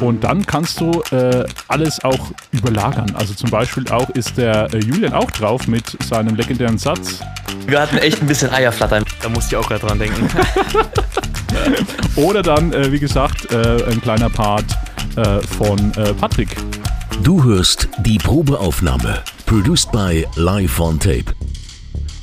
[0.00, 3.14] Und dann kannst du äh, alles auch überlagern.
[3.14, 7.20] Also zum Beispiel auch ist der äh, Julian auch drauf mit seinem legendären Satz.
[7.66, 9.04] Wir hatten echt ein bisschen Eierflattern.
[9.22, 10.28] Da musste ich auch gerade dran denken.
[12.16, 14.64] Oder dann, äh, wie gesagt, äh, ein kleiner Part
[15.16, 16.56] äh, von Patrick.
[17.22, 19.22] Du hörst die Probeaufnahme.
[19.46, 21.34] Produced by Live on Tape.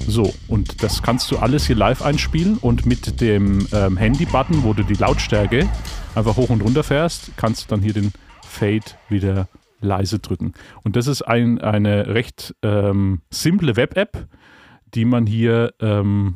[0.08, 4.74] So, und das kannst du alles hier live einspielen und mit dem ähm, Handy-Button, wo
[4.74, 5.68] du die Lautstärke
[6.14, 8.12] einfach hoch und runter fährst, kannst du dann hier den
[8.45, 9.47] Fade wieder
[9.80, 10.54] leise drücken.
[10.84, 14.28] Und das ist ein, eine recht ähm, simple Web-App,
[14.93, 16.36] die man hier ähm,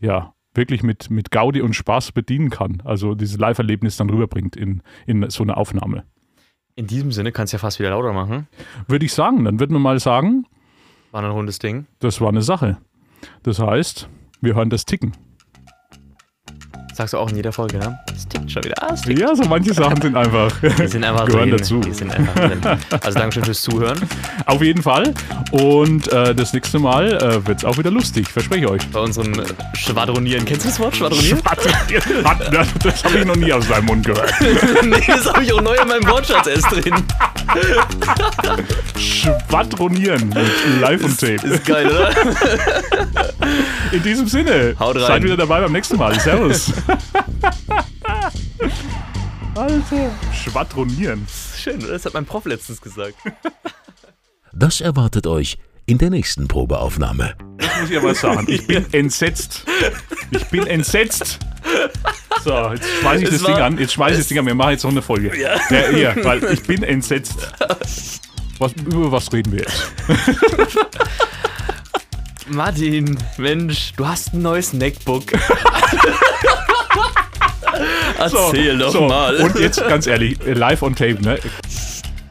[0.00, 2.80] ja, wirklich mit, mit Gaudi und Spaß bedienen kann.
[2.84, 6.04] Also dieses Live-Erlebnis dann rüberbringt in, in so eine Aufnahme.
[6.76, 8.48] In diesem Sinne kannst du ja fast wieder lauter machen.
[8.88, 9.44] Würde ich sagen.
[9.44, 10.46] Dann würden wir mal sagen,
[11.14, 11.86] war ein rundes Ding.
[12.00, 12.76] Das war eine Sache.
[13.44, 14.08] Das heißt,
[14.40, 15.12] wir hören das Ticken.
[16.92, 18.03] Sagst du auch in jeder Folge, ne?
[18.16, 18.80] Es tickt schon wieder.
[18.80, 20.52] Ah, ja, so manche Sachen sind einfach.
[20.78, 21.58] Die sind einfach gehören drin.
[21.58, 21.80] dazu.
[21.80, 22.60] Die sind einfach drin.
[23.00, 24.00] Also Dankeschön fürs Zuhören.
[24.46, 25.12] Auf jeden Fall.
[25.50, 28.86] Und äh, das nächste Mal äh, wird es auch wieder lustig, verspreche ich euch.
[28.88, 29.44] Bei unserem äh,
[29.74, 30.44] Schwadronieren.
[30.44, 30.96] Kennst du das Wort?
[30.96, 31.38] Schwadronieren?
[31.40, 32.68] Schwadronieren.
[32.82, 34.32] das habe ich noch nie aus seinem Mund gehört.
[34.84, 36.94] nee, das habe ich auch neu in meinem Wortschatz erst drin.
[38.96, 41.46] Schwadronieren mit Live und Tape.
[41.46, 42.10] Ist geil, oder?
[43.92, 44.76] In diesem Sinne.
[44.78, 45.06] Haut rein.
[45.06, 46.18] Seid wieder dabei beim nächsten Mal.
[46.20, 46.72] Servus.
[49.54, 50.10] Alter.
[50.32, 51.26] Schwadronieren.
[51.56, 53.14] Schön, das hat mein Prof letztens gesagt.
[54.56, 57.34] Das erwartet euch in der nächsten Probeaufnahme.
[57.58, 58.46] Das muss ich aber sagen.
[58.48, 59.64] Ich bin entsetzt.
[60.30, 61.40] Ich bin entsetzt.
[62.44, 63.78] So, jetzt schmeiße ich es das Ding an.
[63.78, 64.46] Jetzt schmeiße ich das Ding an.
[64.46, 65.36] Wir machen jetzt noch eine Folge.
[65.36, 65.58] Ja.
[65.70, 67.34] Ja, ja, weil ich bin entsetzt.
[68.60, 69.92] Was, über was reden wir jetzt?
[72.48, 75.24] Martin, Mensch, du hast ein neues Neckbook.
[78.18, 79.08] Erzähl so, doch so.
[79.08, 79.36] mal.
[79.36, 81.38] Und jetzt ganz ehrlich, live on tape, ne?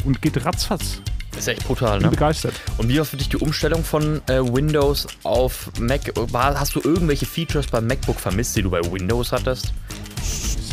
[0.05, 0.99] Und geht ratzfatz.
[1.37, 2.11] ist echt brutal, Bin ne?
[2.11, 2.53] begeistert.
[2.77, 6.11] Und wie war für dich die Umstellung von äh, Windows auf Mac?
[6.15, 9.73] War, hast du irgendwelche Features beim MacBook vermisst, die du bei Windows hattest?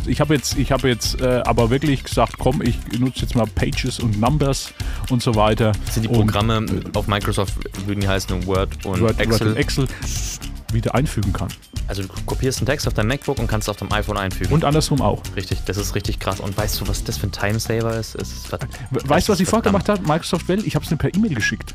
[0.06, 3.46] Ich habe jetzt, ich habe jetzt äh, aber wirklich gesagt, komm, ich nutze jetzt mal
[3.46, 4.72] Pages und Numbers
[5.10, 5.72] und so weiter.
[5.84, 7.54] Das sind die Programme und, auf Microsoft,
[7.86, 9.30] würden die heißen Word und Word, Excel.
[9.30, 9.88] Word und Excel
[10.72, 11.48] wieder einfügen kann.
[11.88, 14.52] Also du kopierst einen Text auf dein MacBook und kannst es auf dem iPhone einfügen.
[14.52, 15.22] Und andersrum auch.
[15.36, 16.40] Richtig, das ist richtig krass.
[16.40, 18.14] Und weißt du, was das für ein Timesaver ist?
[18.14, 18.52] ist
[18.90, 20.02] weißt du, was ich vorgemacht habe?
[20.02, 21.74] Microsoft Well, ich habe es mir per E-Mail geschickt.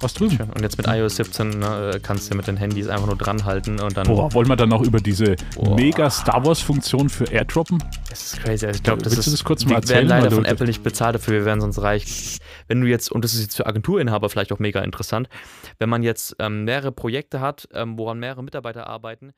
[0.00, 0.38] Was drüben.
[0.54, 3.96] Und jetzt mit iOS 17 ne, kannst du mit den Handys einfach nur dranhalten und
[3.96, 4.06] dann.
[4.06, 5.74] Boah, wollen wir dann noch über diese Boah.
[5.74, 7.82] mega Star Wars-Funktion für AirDroppen?
[8.08, 8.66] Das ist crazy.
[8.66, 9.32] Also ich glaube, das ist.
[9.32, 10.06] Das kurz mal erzählen?
[10.06, 12.38] Wir werden leider von Apple nicht bezahlt dafür, wir werden sonst reich.
[12.68, 15.28] Wenn du jetzt, und das ist jetzt für Agenturinhaber vielleicht auch mega interessant,
[15.78, 19.32] wenn man jetzt ähm, mehrere Projekte hat, ähm, woran mehrere Mitarbeiter arbeiten,